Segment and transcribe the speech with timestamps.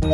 [0.00, 0.10] From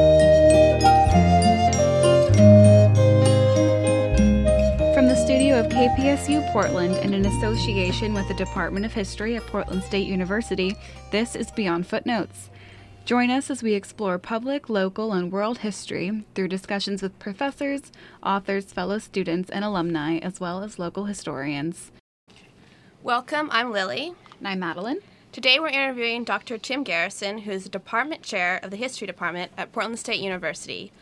[5.09, 9.83] the studio of KPSU Portland and in association with the Department of History at Portland
[9.83, 10.75] State University,
[11.11, 12.49] this is Beyond Footnotes.
[13.05, 17.93] Join us as we explore public, local, and world history through discussions with professors,
[18.23, 21.93] authors, fellow students, and alumni, as well as local historians.
[23.03, 24.15] Welcome, I'm Lily.
[24.39, 25.01] And I'm Madeline.
[25.35, 26.59] Today we're interviewing Dr.
[26.59, 30.93] Tim Garrison, who is the department chair of the History Department at Portland State University.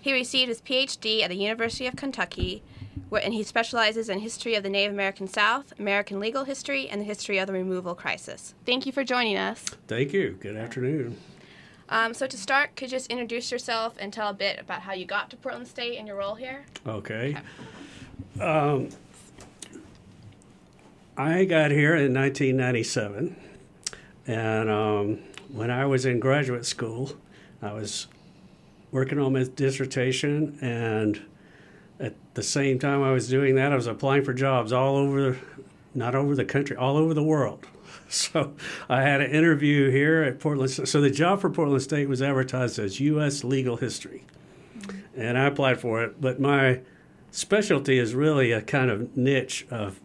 [0.00, 2.62] He received his PhD at the University of Kentucky,
[3.10, 7.02] where, and he specializes in history of the Native American South, American legal history, and
[7.02, 8.54] the history of the removal crisis.
[8.64, 9.62] Thank you for joining us.
[9.88, 10.38] Thank you.
[10.40, 11.18] Good afternoon.
[11.90, 14.94] Um, so to start, could you just introduce yourself and tell a bit about how
[14.94, 16.64] you got to Portland State and your role here?
[16.86, 17.36] Okay.
[18.40, 18.88] Um,
[21.14, 23.36] I got here in 1997,
[24.26, 25.18] and um,
[25.50, 27.12] when I was in graduate school,
[27.60, 28.06] I was
[28.90, 31.22] working on my dissertation, and
[31.98, 35.38] at the same time I was doing that, I was applying for jobs all over,
[35.94, 37.66] not over the country, all over the world.
[38.08, 38.52] So
[38.90, 40.70] I had an interview here at Portland.
[40.70, 43.42] So the job for Portland State was advertised as U.S.
[43.42, 44.26] Legal History,
[45.16, 46.20] and I applied for it.
[46.20, 46.82] But my
[47.30, 49.98] specialty is really a kind of niche of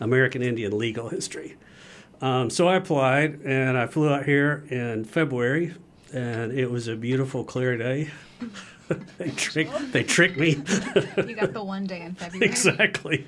[0.00, 1.56] American Indian legal history.
[2.22, 5.74] Um, so I applied, and I flew out here in February,
[6.12, 8.10] and it was a beautiful, clear day.
[9.18, 10.50] they tricked they tricked me.
[11.16, 12.48] you got the one day in February.
[12.48, 13.26] exactly.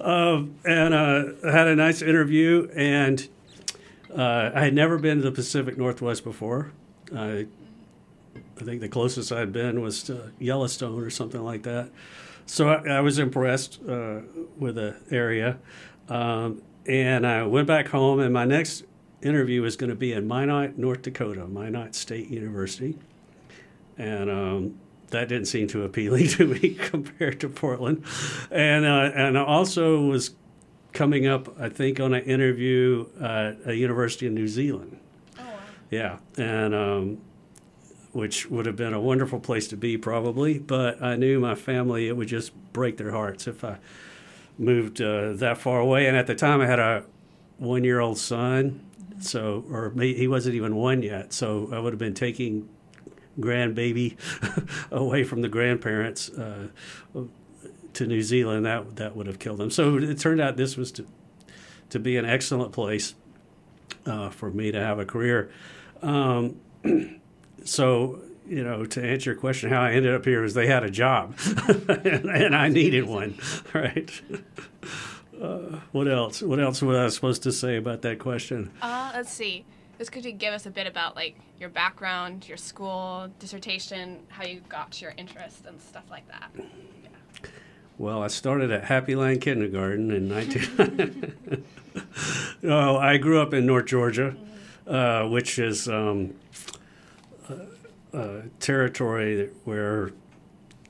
[0.00, 3.26] Um, and uh, I had a nice interview, and
[4.12, 6.72] uh, I had never been to the Pacific Northwest before.
[7.14, 7.46] I,
[8.60, 11.90] I think the closest I'd been was to Yellowstone or something like that.
[12.46, 14.20] So I, I was impressed uh,
[14.58, 15.58] with the area.
[16.08, 18.84] Um, and I went back home, and my next
[19.22, 22.98] interview was going to be in Minot, North Dakota, Minot State University.
[23.96, 28.04] And um, that didn't seem too appealing to me compared to Portland.
[28.50, 30.32] And, uh, and I also was
[30.92, 34.98] coming up, I think, on an interview at a university in New Zealand.
[35.38, 35.58] Oh, wow.
[35.90, 37.18] Yeah, and um,
[38.12, 40.58] which would have been a wonderful place to be, probably.
[40.58, 43.78] But I knew my family; it would just break their hearts if I
[44.58, 46.06] moved uh, that far away.
[46.06, 47.04] And at the time, I had a
[47.58, 48.84] one-year-old son,
[49.20, 51.32] so or he wasn't even one yet.
[51.32, 52.68] So I would have been taking
[53.38, 54.16] grandbaby
[54.90, 56.30] away from the grandparents.
[56.30, 56.68] Uh,
[57.94, 59.70] to New Zealand, that that would have killed them.
[59.70, 61.06] So it turned out this was to
[61.90, 63.14] to be an excellent place
[64.06, 65.50] uh, for me to have a career.
[66.02, 66.56] Um,
[67.64, 70.84] so you know, to answer your question, how I ended up here is they had
[70.84, 71.34] a job,
[71.68, 71.88] and,
[72.30, 73.38] and, I needed one,
[73.72, 74.10] right?
[75.40, 76.42] Uh, what else?
[76.42, 78.70] What else was I supposed to say about that question?
[78.82, 79.64] Uh, let's see.
[79.98, 84.44] Just could you give us a bit about like your background, your school, dissertation, how
[84.44, 86.50] you got to your interest and stuff like that?
[87.96, 91.64] Well, I started at Happy Land Kindergarten in 19.
[92.64, 94.34] oh, I grew up in North Georgia,
[94.86, 96.34] uh, which is um,
[98.14, 100.12] a territory where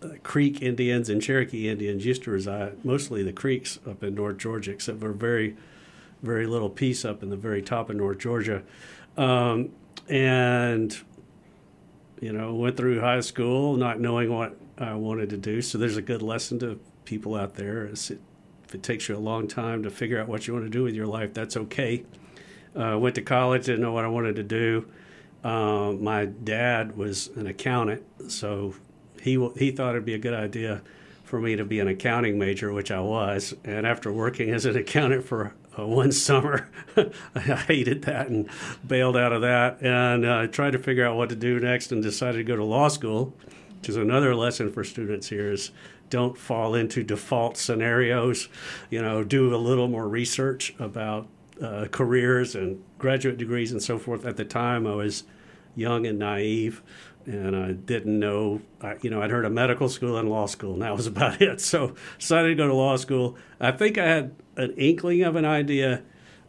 [0.03, 2.85] uh, Creek Indians and Cherokee Indians used to reside.
[2.85, 5.57] Mostly the Creeks up in North Georgia, except for a very,
[6.23, 8.63] very little piece up in the very top of North Georgia,
[9.17, 9.71] um,
[10.09, 10.99] and
[12.21, 15.63] you know went through high school not knowing what I wanted to do.
[15.63, 17.87] So there's a good lesson to people out there.
[17.87, 18.11] It,
[18.67, 20.83] if it takes you a long time to figure out what you want to do
[20.83, 22.05] with your life, that's okay.
[22.75, 24.87] Uh, went to college, didn't know what I wanted to do.
[25.45, 28.75] Uh, my dad was an accountant, so
[29.21, 30.83] he he thought it'd be a good idea
[31.23, 33.55] for me to be an accounting major, which I was.
[33.63, 36.71] And after working as an accountant for uh, one summer,
[37.35, 38.49] I hated that and
[38.87, 42.03] bailed out of that, and uh, tried to figure out what to do next, and
[42.03, 43.35] decided to go to law school,
[43.79, 45.73] which is another lesson for students here is
[46.09, 48.49] don't fall into default scenarios.
[48.89, 51.27] You know, do a little more research about
[51.61, 54.25] uh, careers and graduate degrees and so forth.
[54.25, 55.25] At the time, I was
[55.77, 56.83] young and naive,
[57.27, 58.61] and I didn't know.
[58.81, 61.41] I, you know, I'd heard of medical school and law school, and that was about
[61.41, 61.61] it.
[61.61, 63.37] So decided to go to law school.
[63.61, 66.03] I think I had an inkling of an idea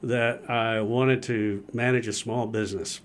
[0.03, 3.01] that I wanted to manage a small business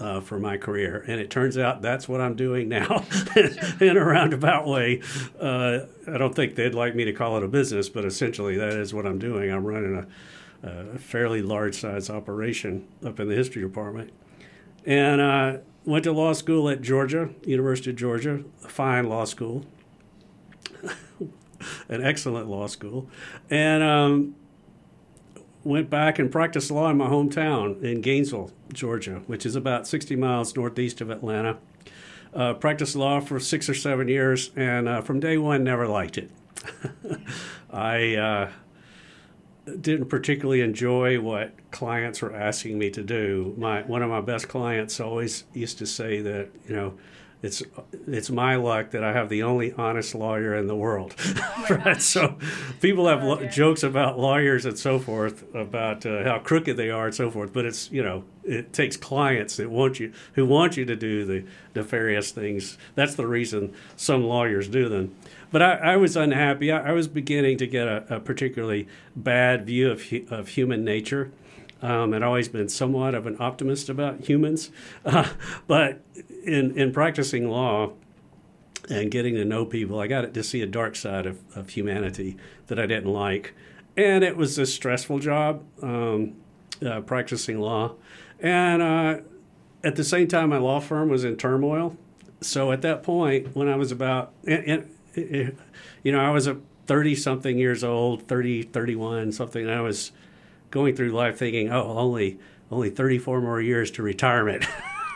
[0.00, 1.04] uh, for my career.
[1.06, 3.04] And it turns out that's what I'm doing now
[3.80, 5.02] in a roundabout way.
[5.40, 8.74] Uh, I don't think they'd like me to call it a business, but essentially that
[8.74, 9.50] is what I'm doing.
[9.50, 10.06] I'm running
[10.62, 14.12] a, a fairly large size operation up in the history department.
[14.88, 19.66] And uh, went to law school at Georgia, University of Georgia, a fine law school,
[21.90, 23.06] an excellent law school.
[23.50, 24.34] And um,
[25.62, 30.16] went back and practiced law in my hometown in Gainesville, Georgia, which is about 60
[30.16, 31.58] miles northeast of Atlanta.
[32.32, 36.16] Uh, practiced law for six or seven years, and uh, from day one, never liked
[36.16, 36.30] it.
[37.70, 38.50] I uh,
[39.80, 43.54] didn't particularly enjoy what clients were asking me to do.
[43.56, 46.94] My one of my best clients always used to say that you know
[47.40, 47.62] it's
[48.08, 51.14] it's my luck that I have the only honest lawyer in the world.
[51.70, 52.02] right?
[52.02, 52.36] So
[52.80, 57.06] people have lo- jokes about lawyers and so forth about uh, how crooked they are
[57.06, 57.52] and so forth.
[57.52, 61.24] But it's you know it takes clients that want you who want you to do
[61.24, 61.44] the
[61.76, 62.76] nefarious things.
[62.96, 65.14] That's the reason some lawyers do them.
[65.50, 66.70] But I, I was unhappy.
[66.70, 68.86] I, I, was beginning to get a, a particularly
[69.16, 71.30] bad view of of human nature.
[71.80, 74.70] Um, I'd always been somewhat of an optimist about humans,
[75.04, 75.30] uh,
[75.66, 76.02] but
[76.44, 77.92] in in practicing law
[78.90, 82.36] and getting to know people, I got to see a dark side of, of humanity
[82.68, 83.54] that I didn't like,
[83.96, 86.34] and it was a stressful job um,
[86.84, 87.94] uh, practicing law,
[88.40, 89.18] and uh,
[89.84, 91.96] at the same time, my law firm was in turmoil.
[92.40, 94.94] So at that point, when I was about, and, and,
[96.02, 99.68] you know, I was a 30 something years old, 30, 31, something.
[99.68, 100.12] I was
[100.70, 102.38] going through life thinking, oh, only
[102.70, 104.66] only 34 more years to retirement.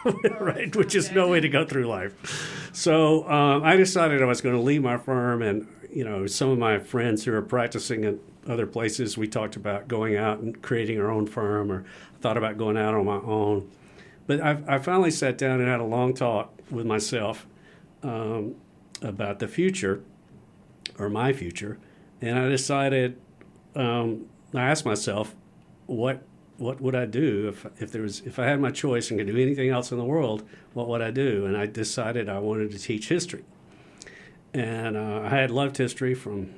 [0.40, 2.70] right, which is no way to go through life.
[2.72, 6.48] So um, I decided I was going to leave my firm, and you know, some
[6.48, 8.14] of my friends who are practicing at
[8.48, 11.84] other places, we talked about going out and creating our own firm, or
[12.20, 13.70] thought about going out on my own.
[14.26, 17.46] But I, I finally sat down and had a long talk with myself
[18.02, 18.54] um,
[19.02, 20.02] about the future,
[20.98, 21.78] or my future,
[22.20, 23.18] and I decided.
[23.74, 25.34] Um, I asked myself,
[25.86, 26.22] what
[26.58, 29.26] what would I do if if there was if I had my choice and could
[29.26, 30.44] do anything else in the world?
[30.74, 31.46] What would I do?
[31.46, 33.44] And I decided I wanted to teach history.
[34.54, 36.50] And uh, I had loved history from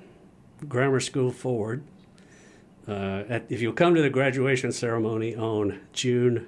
[0.68, 1.84] grammar school forward.
[2.86, 6.46] Uh, at, if you'll come to the graduation ceremony on June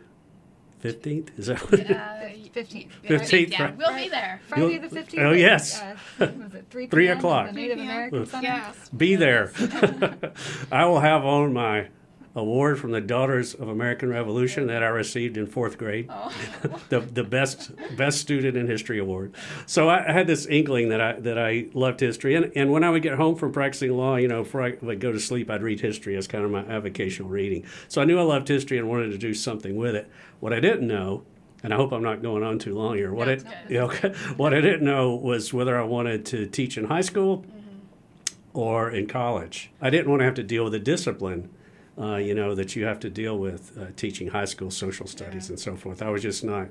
[0.82, 1.81] 15th, is that what?
[1.81, 2.88] 15th.
[3.05, 3.76] 15th, Yeah, right.
[3.76, 4.40] we'll be there.
[4.49, 5.19] Friday the 15th.
[5.19, 5.81] Oh, yes.
[5.81, 7.46] Uh, was it 3 Three o'clock.
[7.49, 7.90] The Native 3 p.m.
[7.96, 8.46] American Center?
[8.46, 8.88] Yes.
[8.96, 9.52] Be there.
[10.73, 11.88] I will have on my
[12.37, 16.31] award from the Daughters of American Revolution that I received in fourth grade, Oh.
[16.91, 19.35] the the best best student in history award.
[19.65, 22.85] So I, I had this inkling that I that I loved history, and and when
[22.85, 25.50] I would get home from practicing law, you know, before I would go to sleep,
[25.50, 27.65] I'd read history as kind of my avocational reading.
[27.88, 30.09] So I knew I loved history and wanted to do something with it.
[30.38, 31.25] What I didn't know.
[31.62, 33.12] And I hope I'm not going on too long here.
[33.12, 33.77] What No, I, it's good.
[33.77, 34.09] okay.
[34.37, 38.59] what I didn't know was whether I wanted to teach in high school mm-hmm.
[38.59, 39.71] or in college.
[39.81, 41.49] I didn't want to have to deal with the discipline,
[41.98, 45.48] uh, you know, that you have to deal with uh, teaching high school social studies
[45.48, 46.02] and so forth.
[46.02, 46.69] I was just not,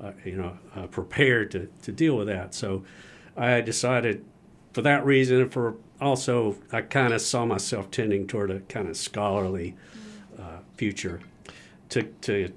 [0.00, 2.54] uh, you know, uh, prepared to, to deal with that.
[2.54, 2.84] So
[3.36, 4.24] I decided
[4.72, 8.88] for that reason, and for also, I kind of saw myself tending toward a kind
[8.88, 9.76] of scholarly
[10.38, 11.20] uh, future
[11.90, 12.52] to, to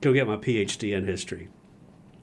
[0.00, 1.48] go get my PhD in history.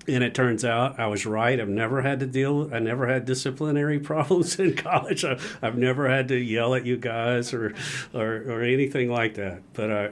[0.08, 1.60] And it turns out I was right.
[1.60, 2.70] I've never had to deal.
[2.74, 5.24] I never had disciplinary problems in college.
[5.24, 7.74] I, I've never had to yell at you guys or,
[8.14, 9.62] or, or anything like that.
[9.74, 10.10] But I,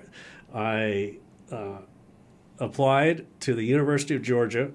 [0.54, 1.16] I
[1.52, 1.80] uh,
[2.60, 4.72] applied to the University of Georgia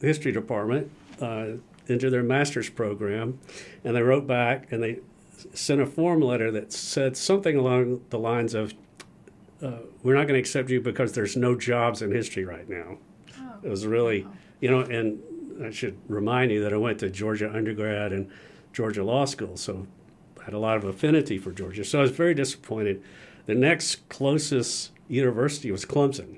[0.00, 0.90] history department
[1.20, 1.46] uh,
[1.86, 3.38] into their master's program,
[3.84, 5.00] and they wrote back and they
[5.54, 8.74] sent a form letter that said something along the lines of,
[9.62, 12.98] uh, "We're not going to accept you because there's no jobs in history right now."
[13.62, 14.26] It was really,
[14.60, 15.20] you know, and
[15.64, 18.30] I should remind you that I went to Georgia undergrad and
[18.72, 19.86] Georgia law school, so
[20.40, 21.84] I had a lot of affinity for Georgia.
[21.84, 23.02] So I was very disappointed.
[23.46, 26.36] The next closest university was Clemson,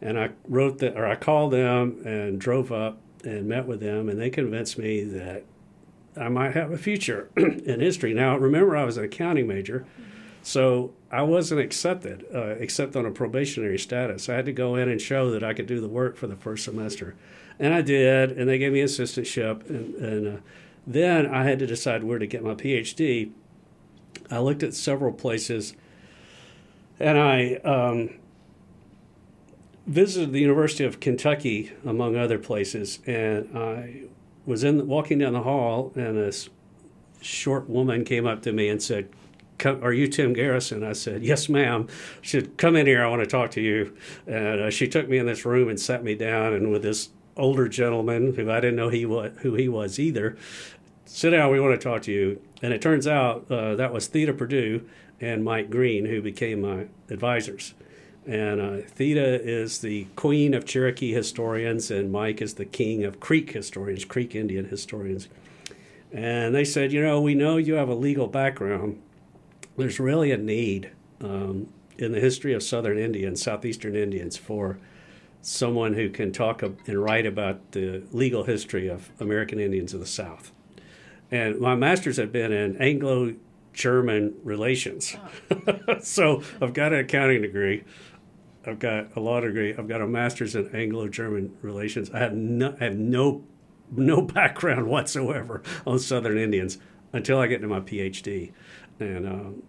[0.00, 4.08] and I wrote that, or I called them and drove up and met with them,
[4.08, 5.44] and they convinced me that
[6.16, 8.14] I might have a future in history.
[8.14, 9.86] Now, remember, I was an accounting major,
[10.42, 14.28] so I wasn't accepted, uh, except on a probationary status.
[14.28, 16.36] I had to go in and show that I could do the work for the
[16.36, 17.16] first semester,
[17.58, 18.32] and I did.
[18.32, 20.40] And they gave me assistantship, and, and uh,
[20.86, 23.30] then I had to decide where to get my PhD.
[24.30, 25.74] I looked at several places,
[27.00, 28.10] and I um,
[29.86, 34.02] visited the University of Kentucky, among other places, and I
[34.46, 36.48] was in walking down the hall, and this
[37.20, 39.19] short woman came up to me and said, "Come-
[39.66, 41.88] "Are you Tim Garrison?" I said, "Yes, ma'am."
[42.20, 43.04] She said, "Come in here.
[43.04, 45.80] I want to talk to you." And uh, she took me in this room and
[45.80, 49.54] sat me down, and with this older gentleman who I didn't know he was who
[49.54, 50.36] he was either,
[51.04, 51.50] sit down.
[51.50, 52.40] We want to talk to you.
[52.62, 54.86] And it turns out uh, that was Theda Perdue
[55.20, 57.74] and Mike Green who became my advisors.
[58.26, 63.18] And uh, Theda is the queen of Cherokee historians, and Mike is the king of
[63.18, 65.28] Creek historians, Creek Indian historians.
[66.12, 69.00] And they said, you know, we know you have a legal background.
[69.80, 74.78] There's really a need um, in the history of Southern Indians, Southeastern Indians, for
[75.42, 80.06] someone who can talk and write about the legal history of American Indians of the
[80.06, 80.52] South.
[81.30, 83.34] And my master's had been in Anglo
[83.72, 85.16] German relations.
[85.50, 85.98] Oh.
[86.00, 87.84] so I've got an accounting degree.
[88.66, 89.74] I've got a law degree.
[89.74, 92.10] I've got a master's in Anglo German relations.
[92.10, 93.44] I have no, I have no,
[93.90, 96.78] no background whatsoever on Southern Indians
[97.12, 98.52] until I get into my PhD.
[98.98, 99.62] And um,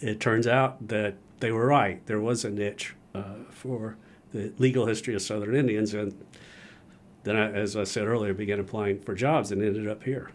[0.00, 2.04] it turns out that they were right.
[2.06, 3.96] There was a niche uh, for
[4.32, 5.94] the legal history of Southern Indians.
[5.94, 6.14] And
[7.24, 10.30] then, I, as I said earlier, began applying for jobs and ended up here.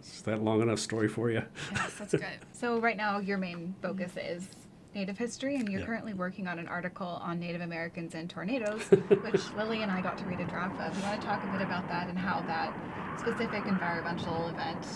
[0.00, 1.42] Is that long enough story for you?
[1.72, 2.38] Yes, that's good.
[2.52, 4.48] so right now, your main focus is
[4.94, 5.86] Native history, and you're yeah.
[5.86, 8.82] currently working on an article on Native Americans and tornadoes,
[9.22, 10.96] which Lily and I got to read a draft of.
[10.96, 12.72] You want to talk a bit about that and how that
[13.18, 14.86] specific environmental event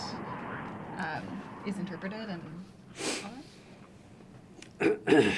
[0.99, 2.41] um, is interpreted and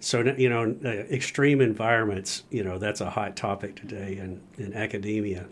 [0.00, 4.72] so you know uh, extreme environments you know that's a hot topic today in, in
[4.74, 5.46] academia.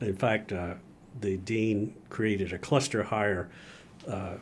[0.00, 0.74] In fact uh,
[1.20, 3.50] the dean created a cluster hire
[4.08, 4.34] uh,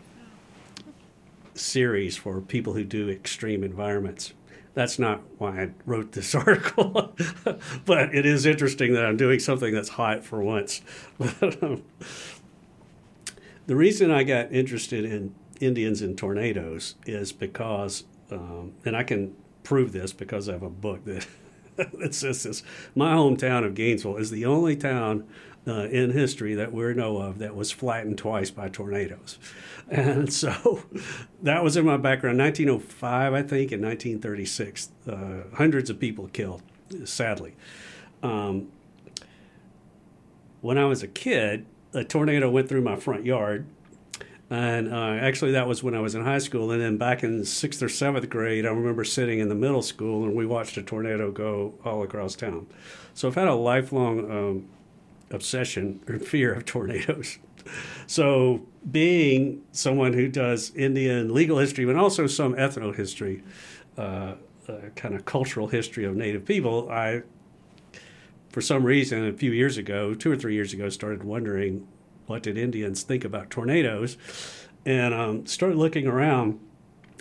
[1.55, 4.33] series for people who do extreme environments.
[4.73, 7.15] That's not why i wrote this article
[7.85, 10.81] but it is interesting that i'm doing something that's hot for once.
[11.63, 11.83] Um,
[13.67, 19.35] the reason i got interested in indians and tornadoes is because um, and I can
[19.63, 21.27] prove this because I have a book that
[21.77, 22.63] that says this.
[22.95, 25.27] My hometown of Gainesville is the only town
[25.67, 29.39] uh, in history that we know of that was flattened twice by tornadoes.
[29.91, 30.85] And so
[31.43, 32.39] that was in my background.
[32.39, 34.89] 1905, I think, and 1936.
[35.05, 36.63] Uh, hundreds of people killed,
[37.05, 37.57] sadly.
[38.23, 38.69] Um,
[40.61, 43.67] when I was a kid, a tornado went through my front yard
[44.51, 46.73] and uh, actually, that was when I was in high school.
[46.73, 50.25] And then back in sixth or seventh grade, I remember sitting in the middle school
[50.25, 52.67] and we watched a tornado go all across town.
[53.15, 54.69] So I've had a lifelong um,
[55.31, 57.39] obsession or fear of tornadoes.
[58.07, 63.45] So, being someone who does Indian legal history, but also some ethno history,
[63.99, 64.35] uh,
[64.67, 67.23] uh, kind of cultural history of Native people, I,
[68.49, 71.87] for some reason, a few years ago, two or three years ago, started wondering
[72.31, 74.17] what did Indians think about tornadoes?
[74.87, 76.61] And um, started looking around,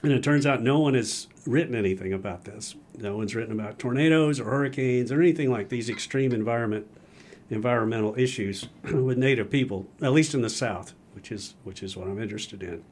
[0.04, 2.76] and it turns out no one has written anything about this.
[2.96, 6.88] No one's written about tornadoes or hurricanes or anything like these extreme environment
[7.50, 12.08] environmental issues with Native people, at least in the South, which is which is what
[12.08, 12.84] I'm interested in.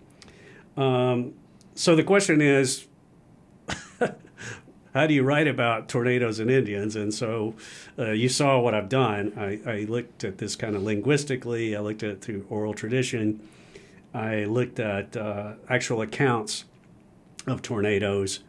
[0.84, 1.36] Um,
[1.76, 2.88] so the question is,
[4.98, 6.96] how do you write about tornadoes and Indians?
[6.96, 7.54] And so
[8.00, 9.32] uh, you saw what I've done.
[9.38, 13.48] I, I, looked at this kind of linguistically, I looked at it through oral tradition,
[14.12, 16.66] I looked at uh, actual accounts
[17.46, 18.40] of tornadoes.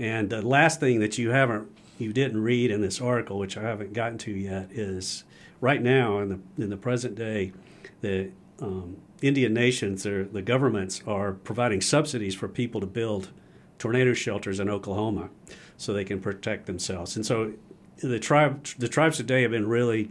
[0.00, 3.62] And the last thing that you haven't you didn't read in this article, which I
[3.62, 5.22] haven't gotten to yet, is
[5.60, 7.52] right now in the in the present day,
[8.00, 13.30] the um, Indian nations, the governments are providing subsidies for people to build
[13.78, 15.30] tornado shelters in Oklahoma
[15.76, 17.16] so they can protect themselves.
[17.16, 17.52] And so
[17.98, 20.10] the tribe the tribes today have been really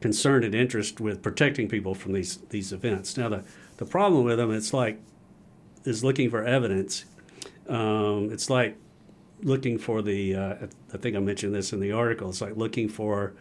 [0.00, 3.16] concerned and interested with protecting people from these these events.
[3.16, 3.44] Now the
[3.76, 5.00] the problem with them it's like
[5.84, 7.04] is looking for evidence.
[7.68, 8.76] Um, it's like
[9.42, 10.54] looking for the uh,
[10.92, 12.28] I think I mentioned this in the article.
[12.28, 13.34] It's like looking for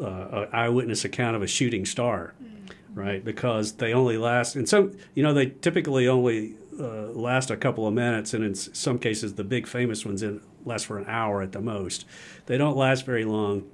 [0.00, 2.98] uh, an eyewitness account of a shooting star, mm-hmm.
[2.98, 3.24] right?
[3.24, 7.86] Because they only last and so you know they typically only uh, last a couple
[7.86, 11.42] of minutes, and in some cases the big famous ones in last for an hour
[11.42, 12.04] at the most.
[12.46, 13.68] They don't last very long.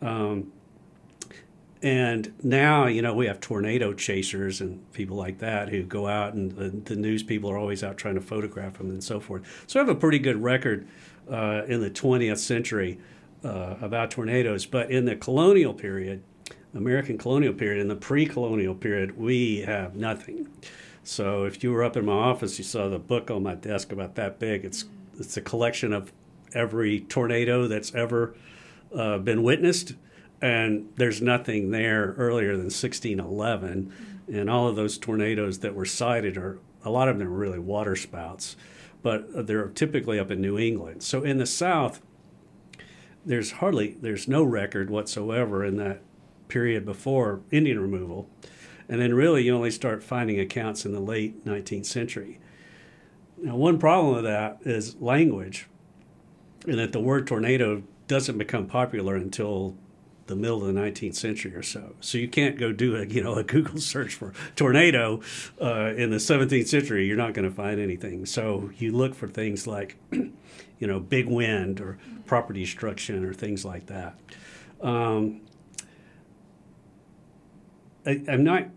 [0.00, 0.52] Um,
[1.82, 6.32] and now, you know, we have tornado chasers and people like that who go out,
[6.32, 9.64] and the, the news people are always out trying to photograph them and so forth.
[9.66, 10.88] So I have a pretty good record
[11.30, 12.98] uh, in the 20th century
[13.44, 14.64] uh, about tornadoes.
[14.64, 16.22] But in the colonial period,
[16.74, 20.48] American colonial period, in the pre colonial period, we have nothing.
[21.02, 23.92] So if you were up in my office, you saw the book on my desk
[23.92, 24.64] about that big.
[24.64, 24.86] It's
[25.18, 26.12] it's a collection of
[26.54, 28.34] every tornado that's ever
[28.94, 29.94] uh, been witnessed,
[30.40, 33.92] and there's nothing there earlier than 1611.
[34.32, 37.58] And all of those tornadoes that were cited are a lot of them are really
[37.58, 38.56] water spouts,
[39.02, 41.02] but they're typically up in New England.
[41.02, 42.00] So in the South,
[43.24, 46.02] there's hardly there's no record whatsoever in that
[46.48, 48.28] period before Indian removal.
[48.88, 52.38] And then really you only start finding accounts in the late 19th century.
[53.38, 55.68] Now, one problem with that is language
[56.66, 59.76] and that the word tornado doesn't become popular until
[60.26, 61.94] the middle of the 19th century or so.
[62.00, 65.20] So you can't go do a you know a Google search for tornado
[65.60, 67.06] uh, in the 17th century.
[67.06, 68.26] You're not going to find anything.
[68.26, 70.32] So you look for things like you
[70.80, 74.18] know big wind or property destruction or things like that.
[74.80, 75.40] Um,
[78.06, 78.68] I, am not.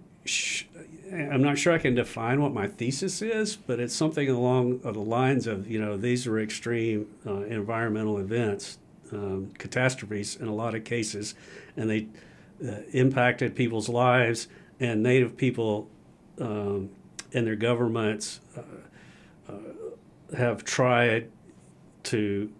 [1.13, 4.91] I'm not sure I can define what my thesis is, but it's something along the
[4.91, 8.77] lines of you know these are extreme uh, environmental events,
[9.11, 11.35] um, catastrophes in a lot of cases,
[11.75, 12.07] and they
[12.67, 14.47] uh, impacted people's lives
[14.79, 15.87] and Native people
[16.39, 16.89] um,
[17.33, 21.29] and their governments uh, uh, have tried
[22.03, 22.51] to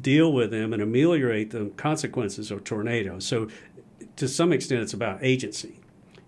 [0.00, 3.26] deal with them and ameliorate the consequences of tornadoes.
[3.26, 3.48] So,
[4.16, 5.80] to some extent, it's about agency,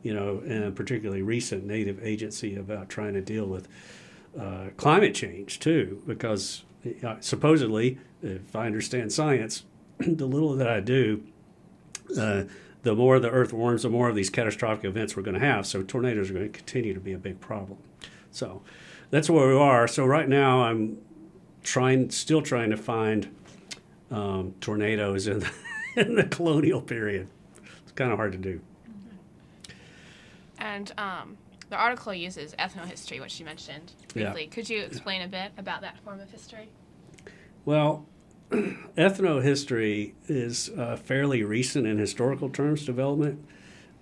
[0.02, 3.68] you know, and particularly recent Native agency about trying to deal with
[4.38, 6.64] uh, climate change too, because
[7.04, 9.64] uh, supposedly, if I understand science,
[9.98, 11.22] the little that I do,
[12.18, 12.44] uh,
[12.82, 15.66] the more the earth warms, the more of these catastrophic events we're going to have.
[15.66, 17.78] So tornadoes are going to continue to be a big problem.
[18.30, 18.62] So
[19.10, 19.86] that's where we are.
[19.86, 20.98] So right now I'm
[21.62, 23.34] trying, still trying to find
[24.10, 25.50] um, tornadoes in the,
[25.96, 27.28] in the colonial period.
[27.82, 28.60] It's kind of hard to do.
[30.62, 31.36] And um,
[31.70, 34.44] the article uses ethnohistory, which you mentioned briefly.
[34.44, 34.50] Yeah.
[34.50, 36.68] Could you explain a bit about that form of history?
[37.64, 38.06] Well,
[38.50, 43.44] ethnohistory is uh, fairly recent in historical terms development.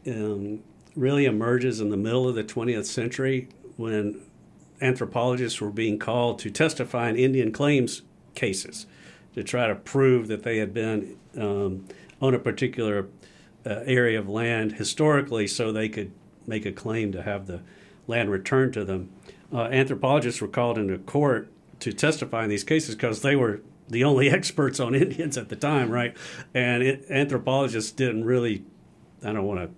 [0.07, 0.61] Um,
[0.95, 3.49] really emerges in the middle of the 20th century
[3.79, 4.21] when
[4.83, 8.03] anthropologists were being called to testify in Indian claims
[8.35, 8.87] cases
[9.35, 11.87] to try to prove that they had been um,
[12.21, 13.09] on a particular
[13.65, 16.13] uh, area of land historically so they could
[16.51, 17.63] make a claim to have the
[18.07, 19.09] land returned to them.
[19.53, 24.05] Uh, anthropologists were called into court to testify in these cases because they were the
[24.05, 26.15] only experts on Indians at the time, right?
[26.53, 28.65] And it, anthropologists didn't really,
[29.25, 29.71] I don't want to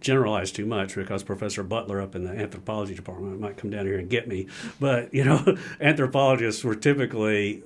[0.00, 3.98] generalize too much because Professor Butler up in the anthropology department might come down here
[3.98, 4.46] and get me.
[4.78, 7.62] But, you know, anthropologists were typically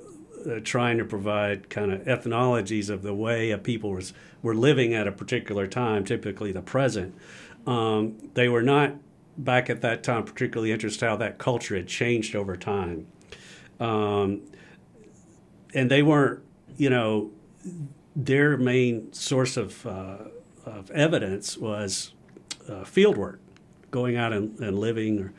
[0.47, 4.95] uh, trying to provide kind of ethnologies of the way a people was, were living
[4.95, 7.15] at a particular time, typically the present.
[7.67, 8.95] Um, they were not
[9.37, 13.07] back at that time particularly interested how that culture had changed over time.
[13.79, 14.43] Um,
[15.75, 16.43] and they weren't,
[16.77, 17.31] you know,
[18.15, 20.19] their main source of, uh,
[20.67, 22.13] of evidence was
[22.69, 23.41] uh, field work,
[23.91, 25.33] going out and, and living or,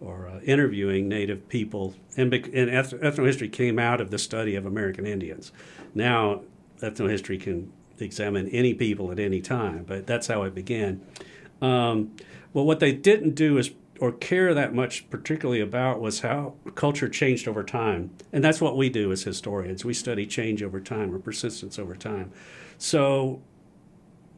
[0.00, 1.94] or uh, interviewing Native people.
[2.16, 5.52] And, and ethnohistory came out of the study of American Indians.
[5.94, 6.42] Now,
[6.80, 11.00] ethnohistory can examine any people at any time, but that's how it began.
[11.60, 12.16] Um,
[12.52, 17.08] well, what they didn't do is or care that much particularly about was how culture
[17.08, 18.10] changed over time.
[18.32, 19.84] And that's what we do as historians.
[19.84, 22.32] We study change over time or persistence over time.
[22.78, 23.42] So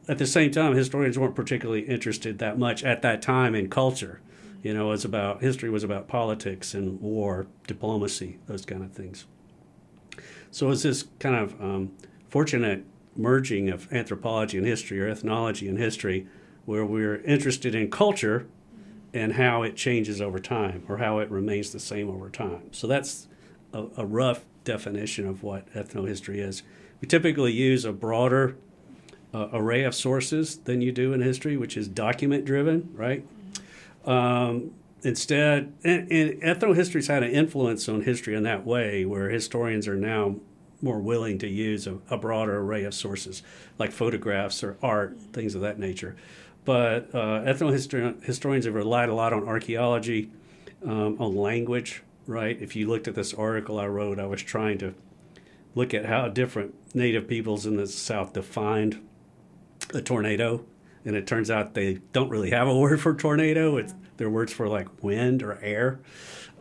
[0.07, 4.19] at the same time, historians weren't particularly interested that much at that time in culture.
[4.63, 9.25] You know, it's about history was about politics and war, diplomacy, those kind of things.
[10.49, 11.91] So it's this kind of um,
[12.29, 12.83] fortunate
[13.15, 16.27] merging of anthropology and history or ethnology and history
[16.65, 18.47] where we're interested in culture
[19.13, 22.63] and how it changes over time or how it remains the same over time.
[22.71, 23.27] So that's
[23.73, 26.63] a, a rough definition of what ethnohistory is.
[27.01, 28.55] We typically use a broader
[29.33, 33.25] uh, array of sources than you do in history, which is document driven, right?
[34.05, 34.71] Um,
[35.03, 39.95] instead, and, and ethnohistory's had an influence on history in that way, where historians are
[39.95, 40.35] now
[40.81, 43.43] more willing to use a, a broader array of sources,
[43.77, 46.15] like photographs or art, things of that nature.
[46.63, 50.29] But uh, ethnohistorians have relied a lot on archaeology,
[50.85, 52.59] um, on language, right?
[52.61, 54.93] If you looked at this article I wrote, I was trying to
[55.73, 59.01] look at how different native peoples in the South defined
[59.93, 60.65] a tornado.
[61.03, 63.77] And it turns out they don't really have a word for tornado.
[63.77, 65.99] It's their words for like wind or air.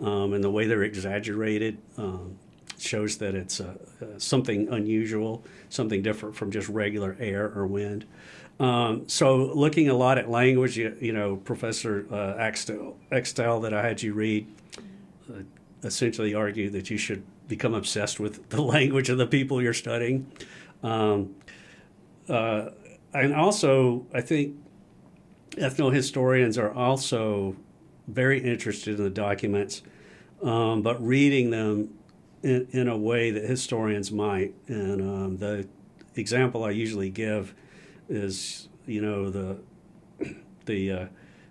[0.01, 2.39] Um, and the way they're exaggerated um,
[2.79, 8.07] shows that it's uh, uh, something unusual, something different from just regular air or wind.
[8.61, 12.35] Um, so looking a lot at language, you, you know, Professor uh,
[13.63, 14.47] that I had you read
[15.31, 15.43] uh,
[15.83, 20.31] essentially argued that you should become obsessed with the language of the people you're studying.
[20.83, 21.35] Um,
[22.29, 22.71] uh,
[23.15, 24.57] and also, I think
[25.53, 27.57] ethnohistorians are also
[28.09, 29.83] very interested in the documents,
[30.43, 31.95] um, but reading them
[32.43, 34.55] in, in, a way that historians might.
[34.69, 35.67] And um, the
[36.15, 37.55] example I usually give
[38.11, 39.59] is you know the
[40.67, 41.07] the uh,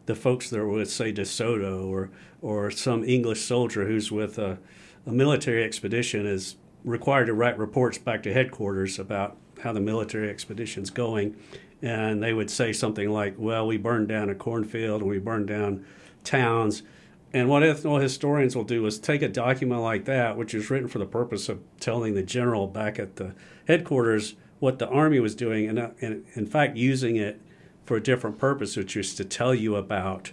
[0.06, 4.60] the folks that are with say DeSoto or or some English soldier who's with a,
[5.06, 10.30] a military expedition is required to write reports back to headquarters about how the military
[10.30, 11.36] expedition's going,
[11.82, 15.48] and they would say something like, "Well, we burned down a cornfield and we burned
[15.48, 15.86] down
[16.24, 16.84] towns."
[17.32, 20.98] And what ethnohistorians will do is take a document like that, which is written for
[20.98, 23.36] the purpose of telling the general back at the
[23.68, 27.42] headquarters what the Army was doing, and, uh, and in fact, using it
[27.86, 30.32] for a different purpose, which is to tell you about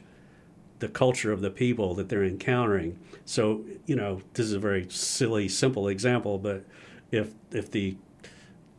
[0.78, 2.98] the culture of the people that they're encountering.
[3.24, 6.64] So, you know, this is a very silly, simple example, but
[7.10, 7.96] if if the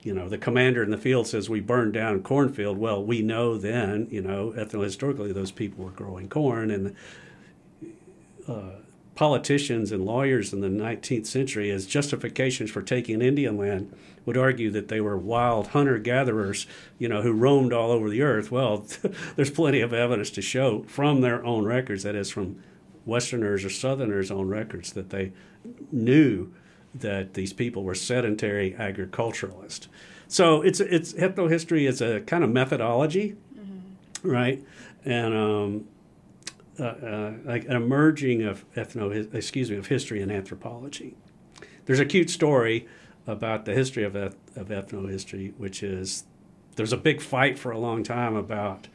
[0.04, 3.58] you know the commander in the field says we burned down cornfield, well, we know
[3.58, 6.96] then, you know, ethnohistorically those people were growing corn, and
[8.48, 8.82] uh,
[9.18, 13.92] politicians and lawyers in the 19th century, as justifications for taking Indian land,
[14.26, 16.68] would argue that they were wild hunter gatherers,
[17.00, 18.52] you know, who roamed all over the earth.
[18.52, 18.86] Well,
[19.36, 22.62] there's plenty of evidence to show from their own records, that is, from
[23.08, 25.34] Westerners or Southerners' own records, that they
[25.92, 26.54] knew
[26.94, 29.88] that these people were sedentary agriculturalists.
[30.28, 34.30] So it's it's ethnohistory is a kind of methodology, mm-hmm.
[34.30, 34.64] right?
[35.06, 35.88] And um,
[36.80, 41.16] uh, uh, like an emerging of ethno excuse me of history and anthropology.
[41.86, 42.88] There's a cute story
[43.26, 46.24] about the history of eth- of ethnohistory, which is
[46.76, 48.88] there's a big fight for a long time about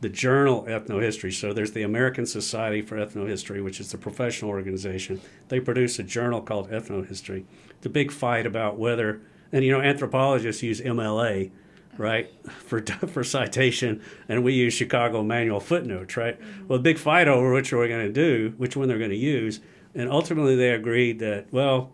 [0.00, 1.32] the journal Ethnohistory.
[1.32, 5.18] So there's the American Society for Ethnohistory, which is the professional organization.
[5.48, 7.44] They produce a journal called Ethnohistory.
[7.80, 11.50] The big fight about whether, and you know, anthropologists use MLA,
[11.98, 16.40] right, for for citation, and we use Chicago Manual footnotes, right?
[16.40, 16.68] Mm-hmm.
[16.68, 19.10] Well, the big fight over which are we going to do, which one they're going
[19.10, 19.60] to use,
[19.94, 21.92] and ultimately they agreed that well,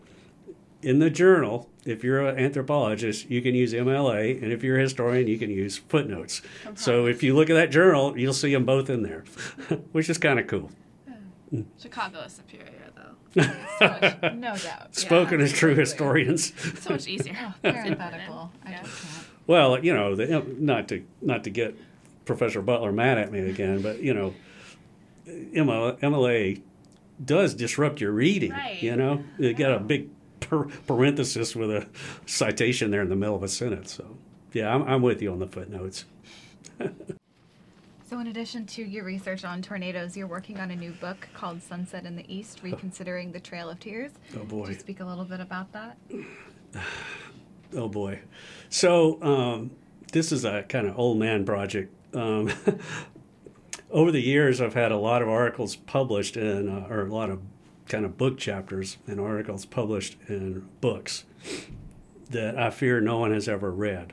[0.83, 4.83] in the journal, if you're an anthropologist, you can use MLA, and if you're a
[4.83, 6.43] historian, you can use footnotes.
[6.65, 6.75] Okay.
[6.77, 9.25] So if you look at that journal, you'll see them both in there,
[9.93, 10.71] which is kind of cool.
[11.51, 11.63] Yeah.
[11.79, 13.43] Chicago is superior, though.
[13.79, 14.95] so much, no doubt.
[14.95, 16.53] Spoken yeah, as true historians.
[16.81, 17.37] so much easier.
[17.41, 18.53] Oh, parenthetical.
[18.65, 18.87] I yeah.
[19.51, 21.77] Well, you know, the, not to not to get
[22.25, 24.33] Professor Butler mad at me again, but you know,
[25.27, 26.63] MLA
[27.25, 28.53] does disrupt your reading.
[28.53, 28.81] Right.
[28.81, 29.81] You know, you get a oh.
[29.81, 30.09] big
[30.87, 31.89] parenthesis with a
[32.27, 33.93] citation there in the middle of a sentence.
[33.93, 34.17] So,
[34.53, 36.05] yeah, I'm, I'm with you on the footnotes.
[36.79, 41.61] so, in addition to your research on tornadoes, you're working on a new book called
[41.61, 42.67] Sunset in the East oh.
[42.67, 44.13] Reconsidering the Trail of Tears.
[44.37, 44.67] Oh, boy.
[44.67, 45.99] Could you speak a little bit about that?
[47.77, 48.21] oh, boy.
[48.69, 49.71] So, um,
[50.13, 51.93] this is a kind of old man project.
[52.15, 52.51] Um,
[53.91, 57.31] over the years, I've had a lot of articles published in, uh, or a lot
[57.31, 57.41] of
[57.89, 61.25] kind of book chapters and articles published in books
[62.31, 64.13] that I fear no one has ever read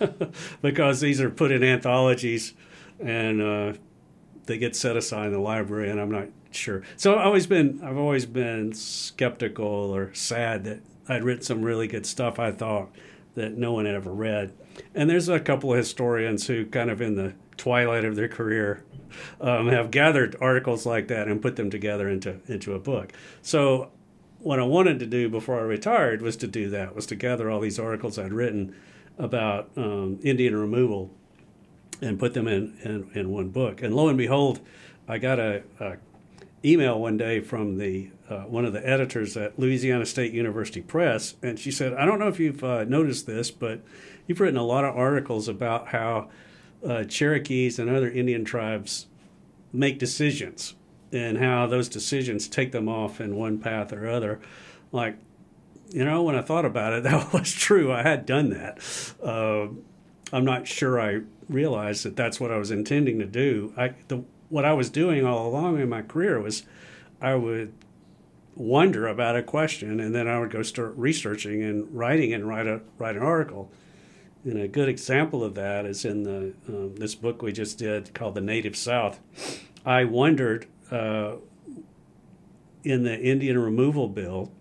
[0.62, 2.54] because these are put in anthologies
[2.98, 3.72] and uh,
[4.46, 6.82] they get set aside in the library and I'm not sure.
[6.96, 11.86] So I've always been I've always been skeptical or sad that I'd written some really
[11.86, 12.90] good stuff I thought
[13.34, 14.52] that no one had ever read.
[14.94, 18.84] And there's a couple of historians who kind of in the twilight of their career
[19.40, 23.12] um, have gathered articles like that and put them together into into a book.
[23.42, 23.90] So
[24.40, 27.50] what I wanted to do before I retired was to do that was to gather
[27.50, 28.74] all these articles I'd written
[29.18, 31.10] about um, Indian removal
[32.02, 33.82] and put them in, in, in one book.
[33.82, 34.60] And lo and behold,
[35.08, 35.96] I got a, a
[36.64, 41.34] email one day from the uh, one of the editors at Louisiana State University Press,
[41.42, 43.82] and she said, "I don't know if you've uh, noticed this, but
[44.26, 46.28] you've written a lot of articles about how
[46.86, 49.06] uh, Cherokees and other Indian tribes
[49.72, 50.74] make decisions
[51.12, 54.40] and how those decisions take them off in one path or other.
[54.92, 55.16] Like,
[55.90, 57.92] you know, when I thought about it, that was true.
[57.92, 58.78] I had done that.
[59.22, 59.68] Uh,
[60.32, 63.72] I'm not sure I realized that that's what I was intending to do.
[63.76, 66.64] I, the, what I was doing all along in my career was
[67.20, 67.72] I would
[68.54, 72.66] wonder about a question and then I would go start researching and writing and write
[72.66, 73.70] a write an article.
[74.44, 78.14] And a good example of that is in the um, this book we just did
[78.14, 79.20] called "The Native South."
[79.84, 81.36] I wondered uh,
[82.84, 84.52] in the Indian Removal Bill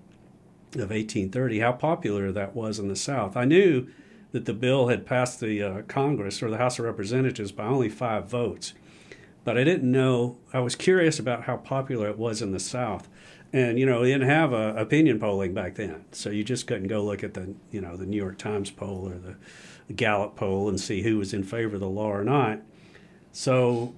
[0.74, 3.38] of 1830 how popular that was in the South.
[3.38, 3.88] I knew
[4.32, 7.88] that the bill had passed the uh, Congress or the House of Representatives by only
[7.88, 8.74] five votes,
[9.46, 10.38] but I didn't know.
[10.52, 13.08] I was curious about how popular it was in the South
[13.54, 16.88] and you know they didn't have a opinion polling back then so you just couldn't
[16.88, 19.36] go look at the you know the new york times poll or the
[19.94, 22.60] Gallup poll and see who was in favor of the law or not.
[23.32, 23.94] So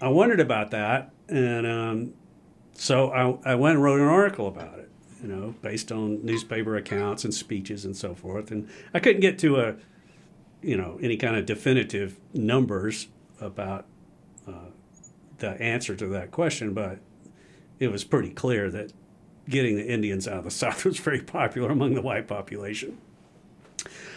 [0.00, 2.14] I wondered about that, and um,
[2.72, 6.76] so I, I went and wrote an article about it, you know, based on newspaper
[6.76, 8.50] accounts and speeches and so forth.
[8.50, 9.74] And I couldn't get to a,
[10.62, 13.08] you know, any kind of definitive numbers
[13.40, 13.84] about
[15.38, 16.98] the answer to that question, but
[17.78, 18.92] it was pretty clear that
[19.48, 22.98] getting the Indians out of the South was very popular among the white population.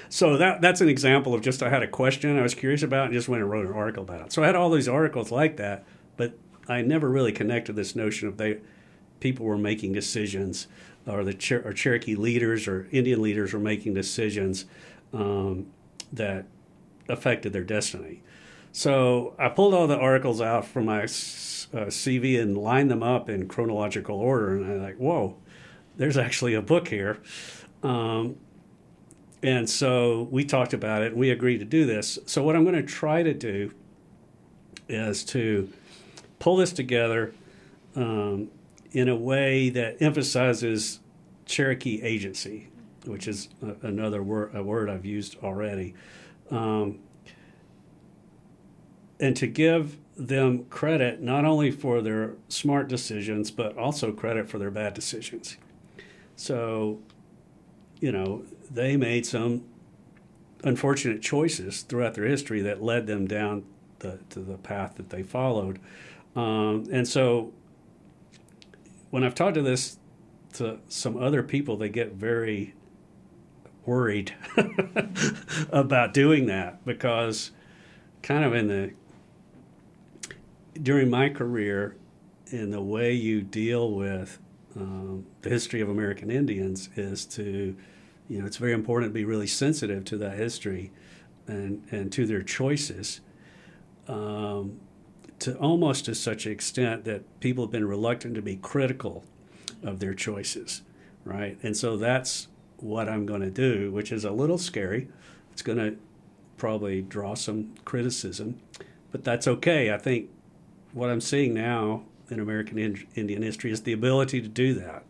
[0.10, 3.06] So that that's an example of just I had a question I was curious about
[3.06, 4.34] and just went and wrote an article about it.
[4.34, 5.86] So I had all these articles like that,
[6.18, 6.34] but
[6.68, 8.60] I never really connected this notion of they
[9.22, 10.68] people were making decisions
[11.08, 14.66] or the or Cherokee leaders or Indian leaders were making decisions
[15.14, 15.68] um,
[16.12, 16.46] that
[17.08, 18.22] affected their destiny.
[18.72, 23.30] So I pulled all the articles out from my uh, CV and lined them up
[23.30, 25.38] in chronological order, and I'm like, whoa,
[25.98, 27.20] there's actually a book here.
[27.84, 28.38] Um,
[29.44, 32.20] and so we talked about it and we agreed to do this.
[32.26, 33.74] So, what I'm going to try to do
[34.88, 35.72] is to
[36.40, 37.34] pull this together
[37.96, 38.50] um,
[38.92, 41.00] in a way that emphasizes
[41.46, 42.70] Cherokee agency,
[43.06, 45.96] which is a, another word, a word I've used already.
[46.52, 47.00] Um,
[49.22, 54.58] and to give them credit not only for their smart decisions, but also credit for
[54.58, 55.58] their bad decisions.
[56.36, 57.00] So,
[58.00, 59.64] you know, they made some
[60.64, 63.64] unfortunate choices throughout their history that led them down
[64.00, 65.80] the, to the path that they followed.
[66.36, 67.54] Um, and so
[69.12, 69.98] when I've talked to this
[70.54, 72.74] to some other people, they get very
[73.86, 74.34] worried
[75.72, 77.52] about doing that because
[78.22, 78.92] kind of in the
[80.82, 81.96] during my career
[82.48, 84.39] in the way you deal with
[84.76, 87.76] um, the history of American Indians is to
[88.32, 90.89] you know, it's very important to be really sensitive to that history
[91.48, 93.20] and, and to their choices
[94.08, 94.80] um,
[95.39, 99.26] to almost to such an extent that people have been reluctant to be critical
[99.84, 100.82] of their choices,
[101.26, 101.58] right?
[101.62, 105.10] And so that's what I'm going to do, which is a little scary.
[105.52, 105.98] It's going to
[106.56, 108.62] probably draw some criticism,
[109.12, 109.91] but that's okay.
[109.91, 110.30] I think
[110.93, 115.04] what I'm seeing now in American Indian history is the ability to do that,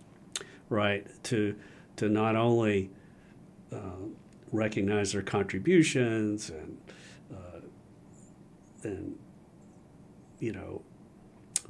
[0.70, 1.06] right?
[1.26, 1.56] To
[1.98, 2.90] to not only
[3.72, 4.08] uh,
[4.52, 6.78] recognize their contributions and
[7.32, 7.60] uh,
[8.84, 9.16] and
[10.40, 10.82] you know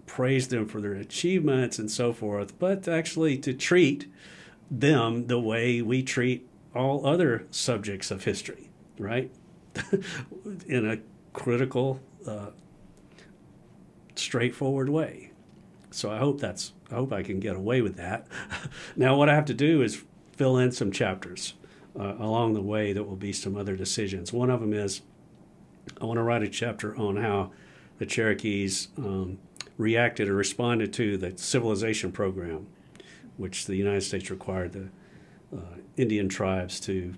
[0.05, 4.11] praise them for their achievements and so forth, but actually to treat
[4.69, 9.31] them the way we treat all other subjects of history, right?
[10.67, 10.97] In a
[11.33, 12.47] critical, uh,
[14.31, 15.29] straightforward way.
[15.89, 18.27] So I hope that's I hope I can get away with that.
[18.95, 20.05] now what I have to do is
[20.37, 21.53] fill in some chapters
[21.99, 24.31] uh, along the way that will be some other decisions.
[24.31, 25.01] One of them is
[25.99, 27.51] I want to write a chapter on how
[27.97, 29.37] the Cherokees um,
[29.77, 32.67] reacted or responded to the civilization program,
[33.35, 34.87] which the United States required the
[35.57, 37.13] uh, Indian tribes to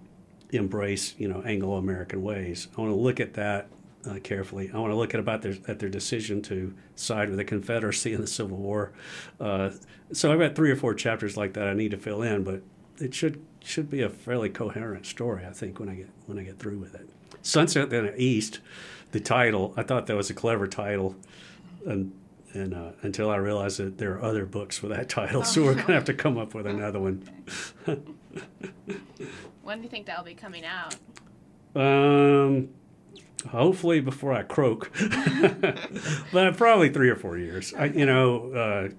[0.49, 2.69] embrace, you know, Anglo-American ways.
[2.75, 3.67] I want to look at that
[4.09, 4.69] uh, carefully.
[4.73, 8.13] I want to look at about their at their decision to side with the Confederacy
[8.13, 8.91] in the Civil War.
[9.39, 9.71] Uh,
[10.11, 12.61] so I've got three or four chapters like that I need to fill in, but
[12.99, 16.43] it should should be a fairly coherent story, I think, when I get when I
[16.43, 17.09] get through with it.
[17.41, 18.59] Sunset in the East,
[19.11, 21.15] the title, I thought that was a clever title,
[21.85, 22.13] and
[22.53, 25.43] and uh, until I realized that there are other books with that title, oh.
[25.43, 27.27] so we're gonna have to come up with another one.
[29.63, 30.95] when do you think that'll be coming out?
[31.75, 32.69] Um,
[33.49, 34.91] hopefully before I croak,
[36.31, 37.73] but probably three or four years.
[37.73, 38.89] I, you know, uh,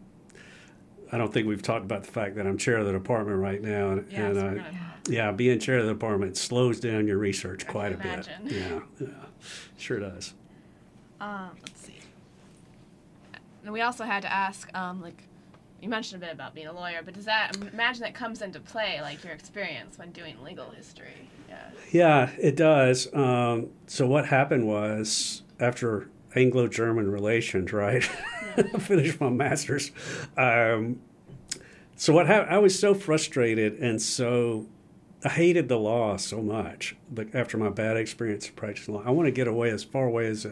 [1.13, 3.63] I don't think we've talked about the fact that I'm chair of the department right
[3.63, 4.63] now, and, yeah, and uh,
[5.09, 8.45] yeah, being chair of the department slows down your research quite a imagine.
[8.45, 8.53] bit.
[8.53, 9.09] Yeah, yeah,
[9.77, 10.35] sure does.
[11.21, 11.99] Um, let's see.
[13.63, 15.23] And we also had to ask, um, like,
[15.81, 18.61] you mentioned a bit about being a lawyer, but does that imagine that comes into
[18.61, 21.29] play, like your experience when doing legal history?
[21.55, 21.71] Yeah.
[21.91, 23.13] Yeah, it does.
[23.15, 28.09] Um, so what happened was after Anglo-German relations, right?
[28.57, 28.79] Yeah.
[28.79, 29.93] finished my master's.
[30.37, 31.01] Um,
[31.97, 32.55] so what happened?
[32.55, 34.67] I was so frustrated and so
[35.25, 36.97] I hated the law so much.
[37.11, 40.27] But after my bad experience practicing law, I want to get away as far away
[40.27, 40.47] as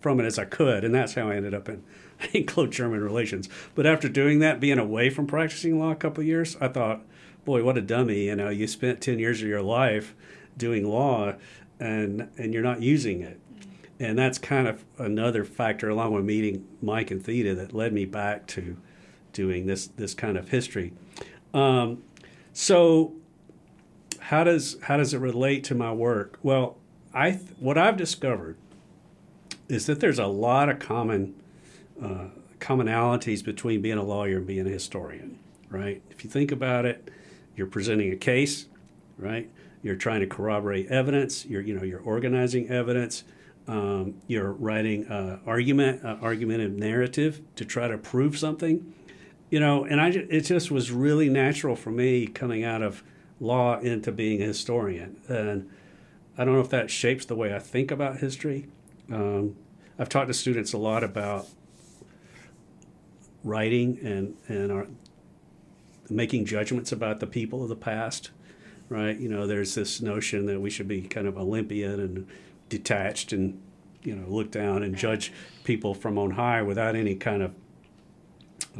[0.00, 1.84] from it as I could, and that's how I ended up in
[2.34, 3.48] Anglo-German relations.
[3.74, 7.02] But after doing that, being away from practicing law a couple of years, I thought,
[7.44, 8.26] boy, what a dummy!
[8.26, 10.14] You know, you spent ten years of your life
[10.56, 11.34] doing law,
[11.78, 13.40] and and you're not using it
[14.00, 18.06] and that's kind of another factor, along with meeting Mike and Theda, that led me
[18.06, 18.78] back to
[19.34, 20.94] doing this this kind of history.
[21.52, 22.02] Um,
[22.54, 23.12] so,
[24.18, 26.38] how does how does it relate to my work?
[26.42, 26.78] Well,
[27.12, 28.56] I what I've discovered
[29.68, 31.34] is that there's a lot of common
[32.02, 35.38] uh, commonalities between being a lawyer and being a historian.
[35.68, 36.02] Right?
[36.10, 37.10] If you think about it,
[37.56, 38.66] you're presenting a case,
[39.18, 39.50] right?
[39.82, 41.46] You're trying to corroborate evidence.
[41.46, 43.24] You're you know you're organizing evidence
[43.70, 48.92] um, you're writing uh, argument, uh, argumentative narrative to try to prove something,
[49.48, 49.84] you know.
[49.84, 53.04] And I, it just was really natural for me coming out of
[53.38, 55.70] law into being a historian, and
[56.36, 58.66] I don't know if that shapes the way I think about history.
[59.12, 59.54] Um,
[60.00, 61.46] I've talked to students a lot about
[63.44, 64.86] writing and and our,
[66.10, 68.30] making judgments about the people of the past,
[68.88, 69.18] right?
[69.18, 72.26] You know, there's this notion that we should be kind of Olympian and
[72.68, 73.60] detached and
[74.02, 75.32] you know look down and judge
[75.64, 77.54] people from on high without any kind of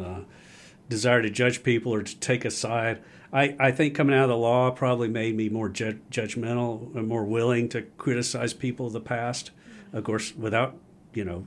[0.00, 0.20] uh,
[0.88, 3.02] desire to judge people or to take a side.
[3.32, 7.06] I, I think coming out of the law probably made me more ju- judgmental and
[7.06, 9.52] more willing to criticize people of the past,
[9.92, 10.76] of course, without
[11.14, 11.46] you know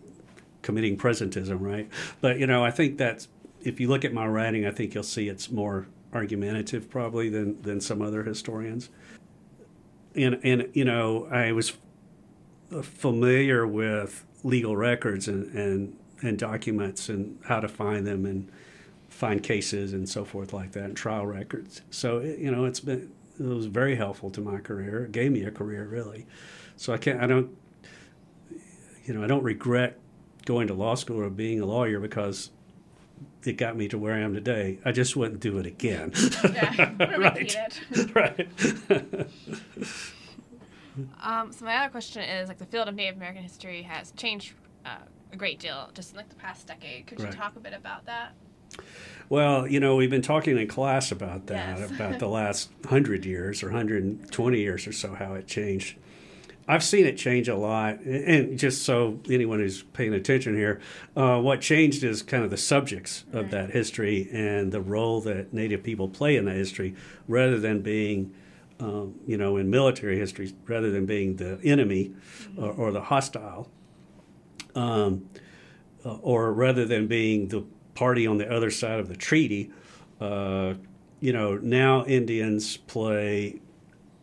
[0.61, 1.89] committing presentism, right?
[2.21, 3.27] But you know, I think that
[3.63, 7.61] if you look at my writing, I think you'll see it's more argumentative probably than
[7.61, 8.89] than some other historians.
[10.15, 11.73] And and you know, I was
[12.81, 18.49] familiar with legal records and and and documents and how to find them and
[19.09, 21.81] find cases and so forth like that and trial records.
[21.89, 25.05] So you know, it's been it was very helpful to my career.
[25.05, 26.25] It gave me a career really.
[26.75, 27.55] So I can't I don't
[29.05, 29.99] you know I don't regret
[30.45, 32.51] going to law school or being a lawyer because
[33.47, 34.79] it got me to where I am today.
[34.85, 36.11] I just wouldn't do it again.
[36.53, 37.57] Yeah, right.
[38.13, 38.47] right.
[41.23, 44.53] Um, so my other question is like the field of Native American history has changed
[44.85, 44.97] uh,
[45.31, 47.07] a great deal just in like the past decade.
[47.07, 47.33] Could you Right.
[47.35, 48.33] talk a bit about that?
[49.29, 51.91] Well, you know, we've been talking in class about that, Yes.
[51.91, 55.97] about the last 100 years or 120 years or so, how it changed.
[56.67, 57.99] I've seen it change a lot.
[58.01, 60.79] And just so anyone who's paying attention here,
[61.15, 65.53] uh, what changed is kind of the subjects of that history and the role that
[65.53, 66.95] Native people play in that history
[67.27, 68.33] rather than being,
[68.79, 72.13] um, you know, in military history, rather than being the enemy
[72.57, 73.69] or, or the hostile
[74.75, 75.27] um,
[76.05, 79.71] uh, or rather than being the party on the other side of the treaty,
[80.19, 80.73] uh,
[81.19, 83.59] you know, now Indians play,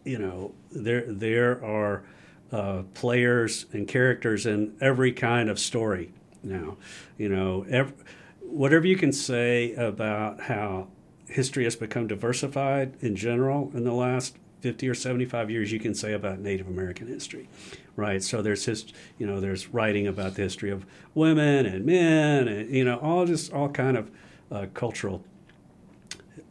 [0.05, 2.03] you know, there there are
[2.53, 6.77] uh, players and characters in every kind of story now.
[7.17, 7.95] You know, ev-
[8.41, 10.89] whatever you can say about how
[11.27, 15.95] history has become diversified in general in the last 50 or 75 years you can
[15.95, 17.49] say about Native American history,
[17.97, 18.23] right?
[18.23, 18.85] So there's his,
[19.19, 20.85] you know, there's writing about the history of
[21.15, 24.11] women and men, and you know, all just all kind of
[24.51, 25.23] uh, cultural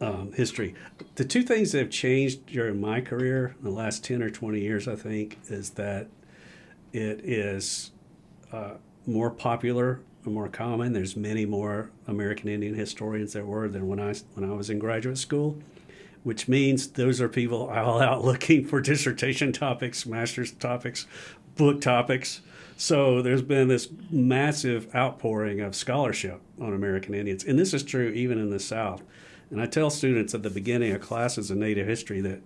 [0.00, 0.74] um, history.
[1.16, 4.60] The two things that have changed during my career in the last 10 or 20
[4.60, 6.08] years, I think, is that
[6.92, 7.92] it is
[8.52, 8.72] uh,
[9.06, 10.92] more popular and more common.
[10.92, 14.78] There's many more American Indian historians there were than when I when I was in
[14.78, 15.58] graduate school,
[16.22, 21.06] which means those are people all out looking for dissertation topics, master's topics,
[21.56, 22.40] book topics.
[22.76, 28.08] So there's been this massive outpouring of scholarship on American Indians, and this is true
[28.08, 29.02] even in the South.
[29.50, 32.40] And I tell students at the beginning of classes in Native history that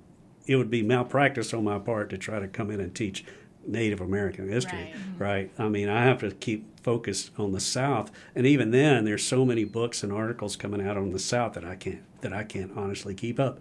[0.47, 3.25] it would be malpractice on my part to try to come in and teach
[3.67, 5.51] Native American history, right?
[5.59, 9.45] I mean, I have to keep focused on the South, and even then, there's so
[9.45, 12.73] many books and articles coming out on the South that I can't that I can't
[12.77, 13.61] honestly keep up.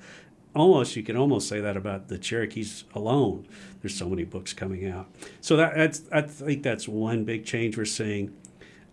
[0.55, 3.47] Almost, you can almost say that about the Cherokees alone.
[3.81, 5.07] There's so many books coming out.
[5.41, 8.35] So that, that's I think that's one big change we're seeing.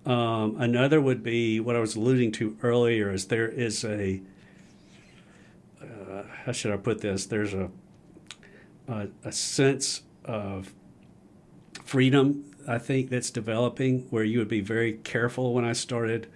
[0.06, 4.22] Um, another would be what I was alluding to earlier is there is a
[6.10, 7.26] uh, how should I put this?
[7.26, 7.70] There's a
[8.88, 10.74] a, a sense of
[11.84, 16.28] freedom I think that's developing where you would be very careful when I started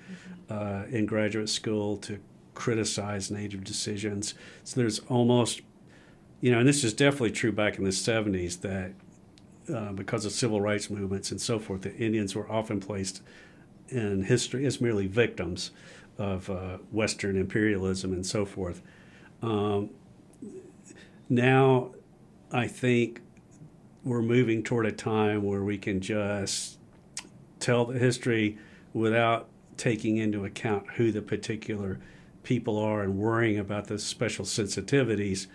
[0.48, 2.18] uh, in graduate school to
[2.54, 4.34] criticize native decisions.
[4.62, 5.60] So there's almost,
[6.40, 8.92] you know, and this is definitely true back in the 70s that
[9.74, 13.22] uh, because of civil rights movements and so forth, the Indians were often placed
[13.88, 15.70] in history as merely victims
[16.18, 18.82] of uh, Western imperialism and so forth.
[19.44, 19.90] Um,
[21.28, 21.92] now,
[22.50, 23.20] I think
[24.02, 26.78] we're moving toward a time where we can just
[27.60, 28.58] tell the history
[28.94, 32.00] without taking into account who the particular
[32.42, 35.46] people are and worrying about the special sensitivities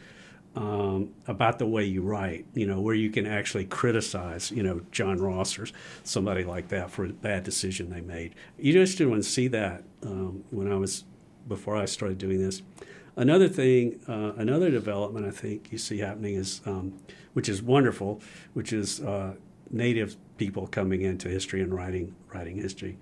[0.55, 4.81] um, about the way you write, you know, where you can actually criticize, you know,
[4.91, 5.67] John Ross or
[6.03, 8.35] somebody like that for a bad decision they made.
[8.57, 11.05] You just didn't see that um, when I was,
[11.47, 12.61] before I started doing this.
[13.19, 16.93] Another thing, uh, another development I think you see happening is, um,
[17.33, 18.21] which is wonderful,
[18.53, 19.33] which is uh,
[19.69, 22.97] native people coming into history and writing writing history.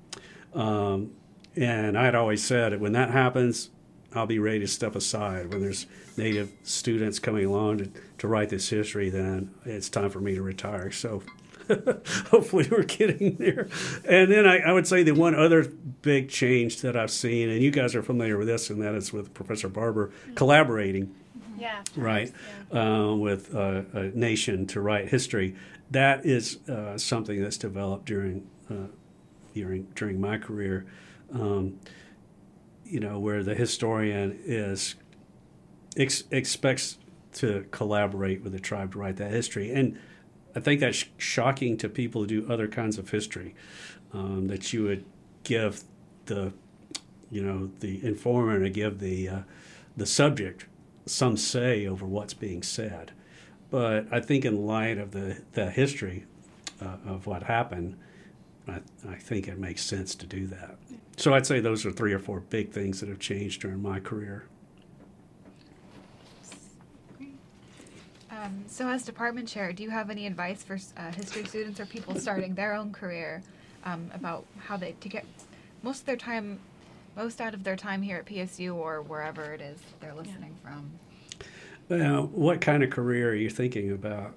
[0.56, 1.12] Um,
[1.56, 3.70] and I had always said when that happens,
[4.16, 5.54] I'll be ready to step aside.
[5.54, 5.86] When there's
[6.18, 10.42] native students coming along to, to write this history, then it's time for me to
[10.42, 10.90] retire.
[10.90, 11.22] So
[12.30, 13.68] hopefully we're getting there.
[14.08, 15.64] And then I, I, would say the one other
[16.02, 19.12] big change that I've seen, and you guys are familiar with this, and that is
[19.12, 21.14] with Professor Barber collaborating.
[21.60, 21.82] Yeah.
[21.96, 22.32] Right,
[22.72, 23.08] Yeah.
[23.10, 25.56] uh, with uh, a nation to write history.
[25.90, 28.88] That is uh, something that's developed during uh,
[29.56, 30.86] during during my career.
[31.34, 31.80] Um,
[32.86, 34.96] you know, where the historian is
[35.98, 36.98] ex- expects
[37.34, 39.74] to collaborate with the tribe to write that history.
[39.74, 40.00] And
[40.58, 43.54] I think that's shocking to people who do other kinds of history,
[44.12, 45.06] um, that you would
[45.44, 45.84] give
[46.26, 46.52] the,
[47.30, 49.40] you know, the informer to give the uh,
[49.96, 50.66] the subject
[51.06, 53.12] some say over what's being said.
[53.70, 56.26] But I think in light of the, the history
[56.82, 57.96] uh, of what happened,
[58.68, 60.80] I, I think it makes sense to do that.
[61.18, 64.00] So I'd say those are three or four big things that have changed during my
[64.00, 64.48] career.
[68.48, 71.86] Um, so, as department chair, do you have any advice for uh, history students or
[71.86, 73.44] people starting their own career
[73.84, 75.26] um, about how they to get
[75.84, 76.60] most of their time,
[77.16, 80.70] most out of their time here at PSU or wherever it is they're listening yeah.
[80.70, 80.92] from?
[81.90, 84.34] Well, what kind of career are you thinking about?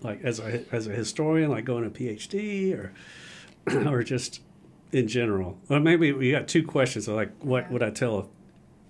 [0.00, 2.92] Like as a as a historian, like going to PhD, or
[3.88, 4.40] or just
[4.92, 5.58] in general?
[5.68, 7.08] Well, maybe we got two questions.
[7.08, 7.72] Like, what yeah.
[7.72, 8.26] would I tell a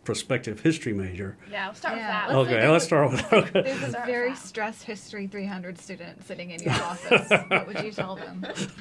[0.05, 1.36] prospective history major?
[1.51, 2.26] Yeah, we'll start yeah.
[2.26, 2.38] with that.
[2.38, 3.32] Let's okay, let's start with that.
[3.32, 3.62] Okay.
[3.62, 7.28] There's a very stressed history 300 student sitting in your office.
[7.48, 8.46] what would you tell them?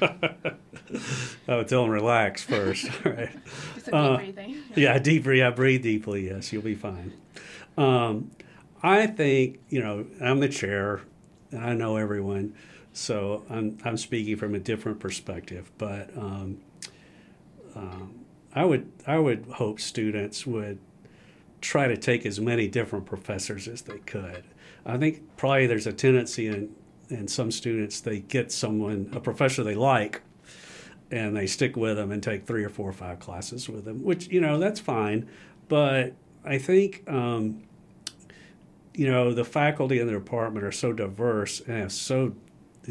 [1.48, 2.88] I would tell them relax first.
[3.04, 3.30] right.
[3.74, 4.62] Just a deep uh, breathing.
[4.74, 5.40] Yeah, deep breathe.
[5.40, 6.28] Yeah, breathe deeply.
[6.28, 7.12] Yes, you'll be fine.
[7.76, 8.30] Um,
[8.82, 11.02] I think you know I'm the chair,
[11.50, 12.54] and I know everyone,
[12.92, 15.70] so I'm I'm speaking from a different perspective.
[15.78, 16.60] But um,
[17.74, 18.20] um,
[18.54, 20.78] I would I would hope students would
[21.60, 24.44] try to take as many different professors as they could.
[24.84, 26.74] I think probably there's a tendency in
[27.08, 30.22] in some students they get someone a professor they like
[31.10, 34.04] and they stick with them and take three or four or five classes with them,
[34.04, 35.28] which you know that's fine.
[35.68, 37.62] But I think um,
[38.94, 42.34] you know, the faculty in the department are so diverse and have so,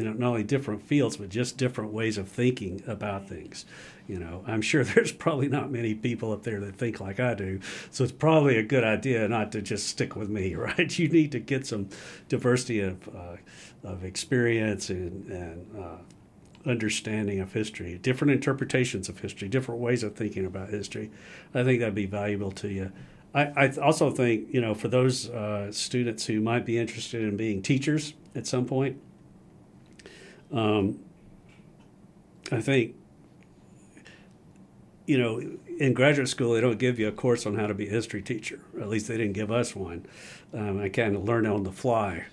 [0.00, 3.66] you know, not only different fields, but just different ways of thinking about things.
[4.08, 7.34] You know, I'm sure there's probably not many people up there that think like I
[7.34, 7.60] do.
[7.90, 10.98] So it's probably a good idea not to just stick with me, right?
[10.98, 11.90] You need to get some
[12.30, 13.36] diversity of, uh,
[13.84, 15.98] of experience and, and uh,
[16.64, 21.10] understanding of history, different interpretations of history, different ways of thinking about history.
[21.54, 22.90] I think that'd be valuable to you.
[23.34, 27.36] I, I also think, you know, for those uh, students who might be interested in
[27.36, 28.98] being teachers at some point,
[30.52, 31.00] um,
[32.52, 32.94] I think,
[35.06, 35.40] you know,
[35.78, 38.22] in graduate school, they don't give you a course on how to be a history
[38.22, 38.60] teacher.
[38.80, 40.06] At least they didn't give us one.
[40.52, 42.26] Um, I kind of learned on the fly.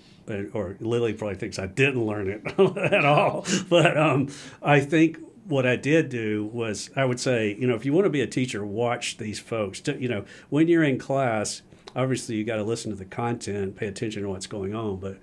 [0.52, 2.42] Or Lily probably thinks I didn't learn it
[2.92, 3.46] at all.
[3.70, 4.28] But um,
[4.62, 8.04] I think what I did do was I would say, you know, if you want
[8.04, 9.80] to be a teacher, watch these folks.
[9.86, 11.62] You know, when you're in class,
[11.96, 15.18] obviously you got to listen to the content, pay attention to what's going on, but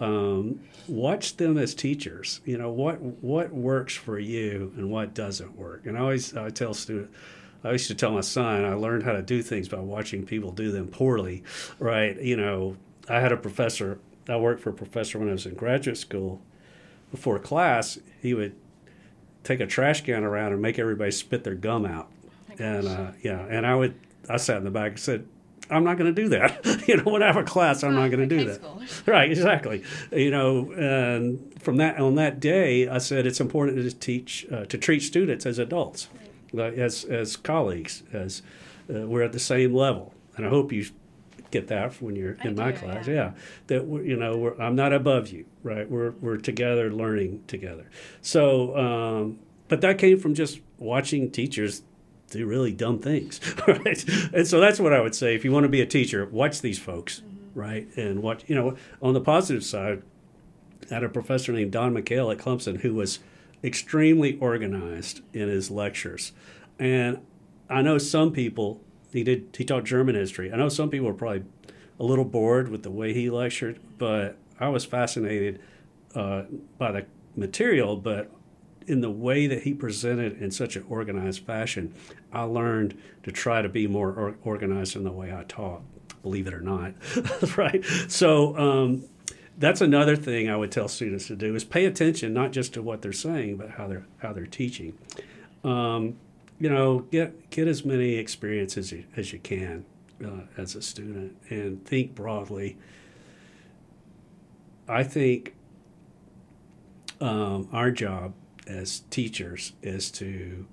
[0.00, 2.40] um, watch them as teachers.
[2.44, 5.86] You know, what what works for you and what doesn't work.
[5.86, 7.16] And I always I tell students.
[7.62, 10.50] I used to tell my son I learned how to do things by watching people
[10.50, 11.44] do them poorly,
[11.78, 12.18] right?
[12.18, 12.76] You know,
[13.08, 13.98] I had a professor.
[14.28, 16.40] I worked for a professor when I was in graduate school.
[17.10, 18.54] Before class, he would
[19.42, 22.08] take a trash can around and make everybody spit their gum out.
[22.50, 23.94] Oh and uh, yeah, and I would
[24.28, 25.26] I sat in the back and said,
[25.70, 26.84] I'm not going to do that.
[26.88, 28.60] you know, when I have a class, I'm not going to do that.
[29.06, 29.82] right, exactly.
[30.10, 34.64] You know, and from that on that day, I said it's important to teach uh,
[34.66, 36.08] to treat students as adults,
[36.52, 36.74] right.
[36.74, 38.42] as as colleagues, as
[38.92, 40.12] uh, we're at the same level.
[40.36, 40.86] And I hope you
[41.50, 43.06] get that when you're in my class.
[43.06, 43.32] Yeah, yeah
[43.68, 45.88] that you know I'm not above you, right?
[45.88, 47.86] We're we're together, learning together.
[48.22, 51.82] So, um, but that came from just watching teachers
[52.38, 54.04] do really dumb things, right?
[54.32, 55.34] And so that's what I would say.
[55.34, 57.58] If you want to be a teacher, watch these folks, mm-hmm.
[57.58, 57.88] right?
[57.96, 58.44] And watch.
[58.46, 60.02] You know, on the positive side,
[60.90, 63.18] I had a professor named Don McHale at Clemson who was
[63.62, 66.32] extremely organized in his lectures,
[66.78, 67.18] and
[67.68, 68.80] I know some people
[69.12, 70.52] he did he taught German history.
[70.52, 71.44] I know some people were probably
[71.98, 75.60] a little bored with the way he lectured, but I was fascinated
[76.14, 76.42] uh,
[76.78, 77.06] by the
[77.36, 77.96] material.
[77.96, 78.30] But
[78.86, 81.94] in the way that he presented in such an organized fashion,
[82.32, 85.82] I learned to try to be more or- organized in the way I taught.
[86.22, 86.94] Believe it or not,
[87.56, 87.84] right?
[88.08, 88.56] So.
[88.56, 89.04] Um,
[89.58, 92.82] that's another thing I would tell students to do is pay attention not just to
[92.82, 94.96] what they're saying, but how they're how they're teaching.
[95.62, 96.16] Um,
[96.58, 99.84] you know, get get as many experiences as you, as you can
[100.24, 102.78] uh, as a student, and think broadly.
[104.88, 105.54] I think
[107.20, 108.32] um, our job
[108.66, 110.66] as teachers is to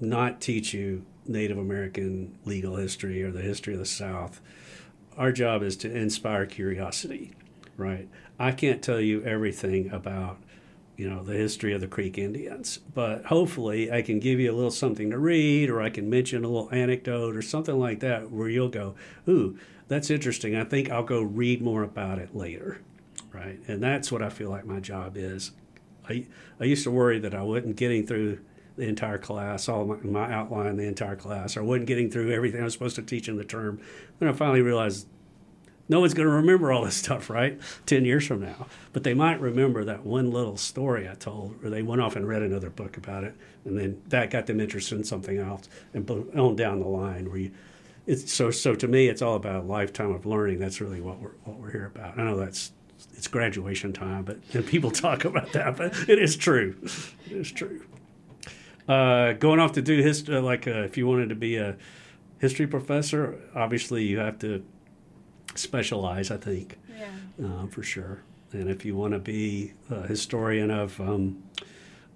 [0.00, 4.40] not teach you Native American legal history or the history of the South.
[5.16, 7.32] Our job is to inspire curiosity,
[7.76, 8.08] right?
[8.38, 10.38] I can't tell you everything about
[10.96, 12.78] you know, the history of the Creek Indians.
[12.94, 16.44] But hopefully, I can give you a little something to read, or I can mention
[16.44, 18.94] a little anecdote or something like that where you'll go,
[19.28, 20.56] ooh, that's interesting.
[20.56, 22.80] I think I'll go read more about it later.
[23.32, 23.58] Right.
[23.66, 25.50] And that's what I feel like my job is.
[26.08, 26.26] I,
[26.60, 28.40] I used to worry that I wasn't getting through
[28.76, 32.60] the entire class, all my, my outline, the entire class, or wasn't getting through everything
[32.60, 33.80] I was supposed to teach in the term.
[34.18, 35.06] Then I finally realized
[35.88, 37.60] no one's going to remember all this stuff, right?
[37.86, 38.66] 10 years from now.
[38.92, 42.26] But they might remember that one little story I told, or they went off and
[42.26, 43.34] read another book about it,
[43.64, 47.38] and then that got them interested in something else, and on down the line where
[47.38, 47.52] you.
[48.06, 50.58] It's, so, so to me, it's all about a lifetime of learning.
[50.58, 52.18] That's really what we're what we're here about.
[52.18, 52.72] I know that's
[53.24, 56.76] it's graduation time, but people talk about that, but it is true.
[57.26, 57.82] It is true.
[58.86, 61.74] Uh, going off to do history, like uh, if you wanted to be a
[62.38, 64.62] history professor, obviously you have to
[65.54, 67.46] specialize, I think, Yeah.
[67.46, 68.20] uh, for sure.
[68.52, 71.42] And if you want to be a historian of um,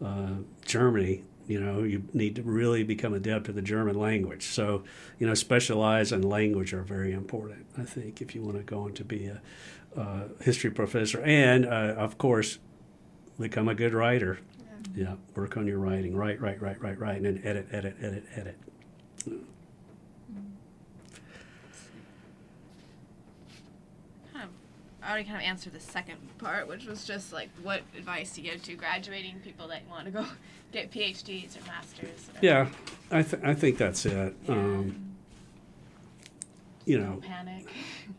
[0.04, 0.34] uh,
[0.66, 4.42] Germany, you know, you need to really become adept at the German language.
[4.44, 4.84] So,
[5.18, 8.80] you know, specialize in language are very important, I think, if you want to go
[8.82, 9.40] on to be a
[9.98, 11.20] uh, history professor.
[11.22, 12.58] And, uh, of course,
[13.38, 14.38] become a good writer.
[14.94, 16.16] Yeah, work on your writing.
[16.16, 18.58] Write, write, write, write, write, and then edit, edit, edit, edit.
[24.32, 24.48] Kind
[25.02, 28.40] I already kind of answered the second part, which was just like what advice to
[28.40, 30.24] give to graduating people that want to go
[30.72, 32.28] get PhDs or masters.
[32.34, 32.68] Or Yeah,
[33.10, 34.34] I, th- I think that's it.
[34.44, 34.54] Yeah.
[34.54, 35.16] Um,
[36.84, 37.66] you Don't know, panic.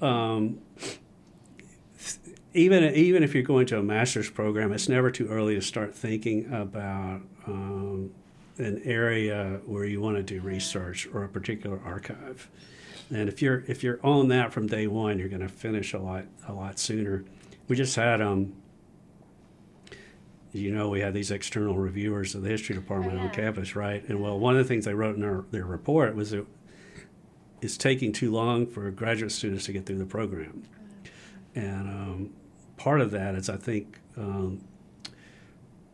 [0.00, 0.58] um,
[2.52, 5.94] even even if you're going to a master's program, it's never too early to start
[5.94, 8.10] thinking about um,
[8.58, 12.48] an area where you want to do research or a particular archive.
[13.10, 15.98] And if you're if you're on that from day one, you're going to finish a
[15.98, 17.24] lot a lot sooner.
[17.68, 18.52] We just had um,
[20.52, 24.06] you know, we had these external reviewers of the history department Oh, on campus, right?
[24.08, 26.46] And well, one of the things they wrote in their, their report was that
[27.60, 30.62] it's taking too long for graduate students to get through the program.
[31.54, 32.30] And um,
[32.76, 34.62] part of that is, I think, um,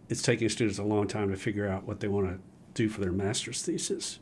[0.09, 2.39] it's taking students a long time to figure out what they want to
[2.75, 4.19] do for their master's thesis.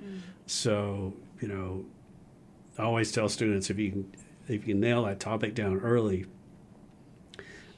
[0.47, 1.85] So, you know,
[2.79, 4.13] I always tell students if you can
[4.47, 6.27] if you can nail that topic down early,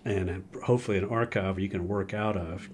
[0.05, 2.69] and uh, hopefully an archive you can work out of,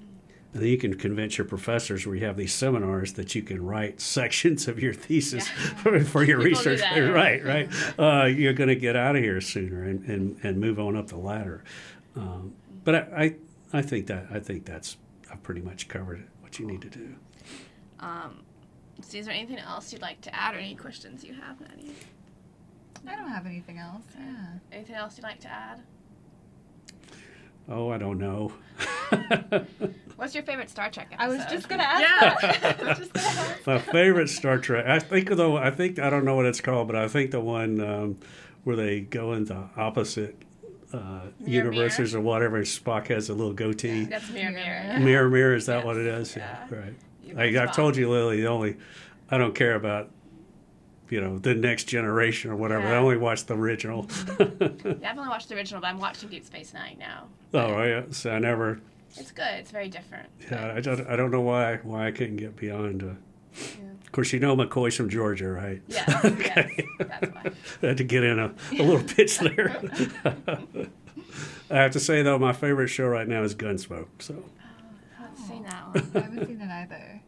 [0.52, 4.00] then you can convince your professors where you have these seminars that you can write
[4.18, 5.48] sections of your thesis
[5.78, 6.80] for, for your People do research.
[6.80, 7.68] that, Right, right.
[7.98, 11.08] Uh, you're going to get out of here sooner and, and, and move on up
[11.08, 11.62] the ladder.
[12.16, 13.36] Um, but I, I
[13.74, 14.96] I think that I think that's
[15.30, 17.14] I've pretty much covered what you need to do.
[18.00, 18.42] Um,
[19.00, 21.94] so is there anything else you'd like to add or any questions you have, Maddie?
[23.08, 24.04] I don't have anything else.
[24.18, 24.46] Yeah.
[24.70, 25.80] Anything else you'd like to add?
[27.68, 28.52] Oh, I don't know.
[30.16, 31.24] What's your favorite Star Trek episode?
[31.24, 32.02] I was just gonna ask
[32.42, 32.50] Yeah.
[32.58, 32.80] that.
[32.82, 33.66] I was just gonna ask.
[33.66, 34.86] My favorite Star Trek.
[34.86, 35.56] I think though.
[35.56, 38.18] I think I don't know what it's called, but I think the one um,
[38.64, 40.36] where they go into opposite
[40.92, 40.98] uh,
[41.40, 42.60] Mirror, universes or whatever.
[42.62, 44.04] Spock has a little goatee.
[44.04, 44.82] That's Mirror Mirror.
[44.84, 45.00] Mirror.
[45.00, 45.54] Mirror, mirror.
[45.56, 45.84] Is that Yes.
[45.86, 46.36] what it is?
[46.36, 46.66] Yeah.
[46.70, 46.94] right.
[47.24, 48.40] You I, I've told you, Lily.
[48.42, 48.76] The only
[49.30, 50.10] I don't care about.
[51.12, 52.86] You know the next generation or whatever.
[52.86, 54.06] I only watched the original.
[54.40, 57.26] Yeah, I've only watched the original, but I'm watching Deep Space Nine now.
[57.52, 58.80] oh, yeah, So I never.
[59.16, 59.52] It's good.
[59.58, 60.30] It's very different.
[60.50, 61.06] Yeah, I don't.
[61.06, 63.02] I don't know why why I couldn't get beyond.
[63.02, 63.06] Uh,
[63.54, 63.90] Yeah.
[64.06, 65.82] Of course, you know McCoy's from Georgia, right?
[65.88, 66.86] Yes, Okay.
[66.98, 67.42] yes, that's why.
[67.82, 69.82] I had to get in a, a little pitch there.
[71.70, 74.08] I have to say though, my favorite show right now is Gunsmoke.
[74.18, 74.42] So
[75.18, 76.10] I haven't seen that one.
[76.14, 77.20] I haven't seen it either.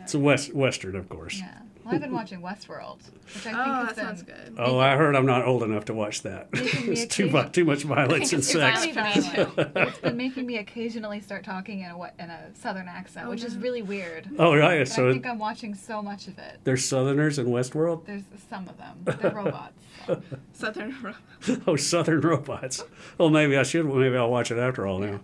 [0.00, 1.38] it's a west western, of course.
[1.40, 1.58] Yeah.
[1.84, 4.54] Well, I've been watching Westworld, which I think Oh, has that been sounds good.
[4.58, 6.52] Oh, I heard I'm not old enough to watch that.
[6.52, 8.86] Making it's too much, too much violence and sex.
[8.86, 9.72] violent for me, too.
[9.88, 13.30] it's been making me occasionally start talking in a what in a southern accent, Oh,
[13.30, 14.28] which is really weird.
[14.38, 14.88] Oh, right.
[14.88, 16.60] But I think I'm watching so much of it.
[16.64, 18.06] there's Southerners in Westworld.
[18.06, 19.18] There's some of them.
[19.20, 19.72] They're robots.
[20.06, 20.22] so.
[20.52, 20.94] Southern.
[21.02, 21.62] Robots.
[21.66, 22.84] Oh, Southern robots.
[23.18, 23.86] Oh, maybe I should.
[23.86, 25.20] Maybe I'll watch it after all now.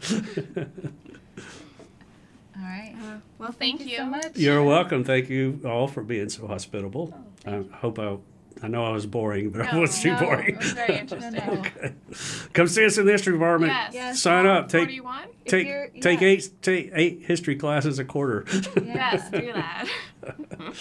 [2.58, 2.94] All right.
[3.00, 4.36] Uh, well, thank, you so much.
[4.36, 5.04] You're welcome.
[5.04, 7.14] Thank you all for being so hospitable.
[7.46, 8.16] Oh, I hope I.
[8.60, 10.54] I know I was boring, but I wasn't too no, boring.
[10.54, 11.32] It was very interesting.
[11.34, 11.60] No, no.
[11.60, 11.94] Okay.
[12.54, 13.70] Come see us in the history department.
[13.72, 13.94] Yes.
[13.94, 14.20] Yes.
[14.20, 14.68] Sign up.
[14.68, 15.30] Take do you want?
[15.44, 18.44] If take you're- take eight take eight history classes a quarter.
[18.84, 19.88] Yes, do that.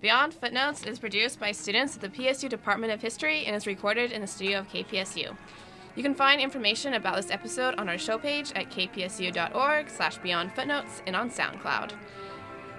[0.00, 4.10] Beyond Footnotes is produced by students at the PSU Department of History and is recorded
[4.10, 5.36] in the studio of KPSU.
[5.98, 10.52] You can find information about this episode on our show page at kpsu.org slash beyond
[10.52, 11.90] footnotes and on SoundCloud.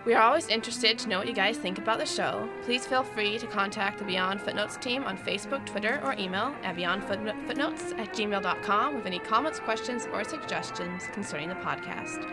[0.06, 2.48] We are always interested to know what you guys think about the show.
[2.64, 6.78] Please feel free to contact the Beyond Footnotes team on Facebook, Twitter, or email at
[6.78, 12.24] beyondfootnotes at gmail.com with any comments, questions, or suggestions concerning the podcast.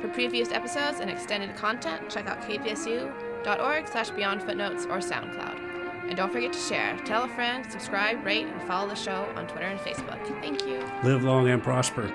[0.00, 5.71] For previous episodes and extended content, check out kpsu.org slash beyondfootnotes or SoundCloud.
[6.08, 9.46] And don't forget to share, tell a friend, subscribe, rate, and follow the show on
[9.46, 10.18] Twitter and Facebook.
[10.40, 10.82] Thank you.
[11.04, 12.12] Live long and prosper.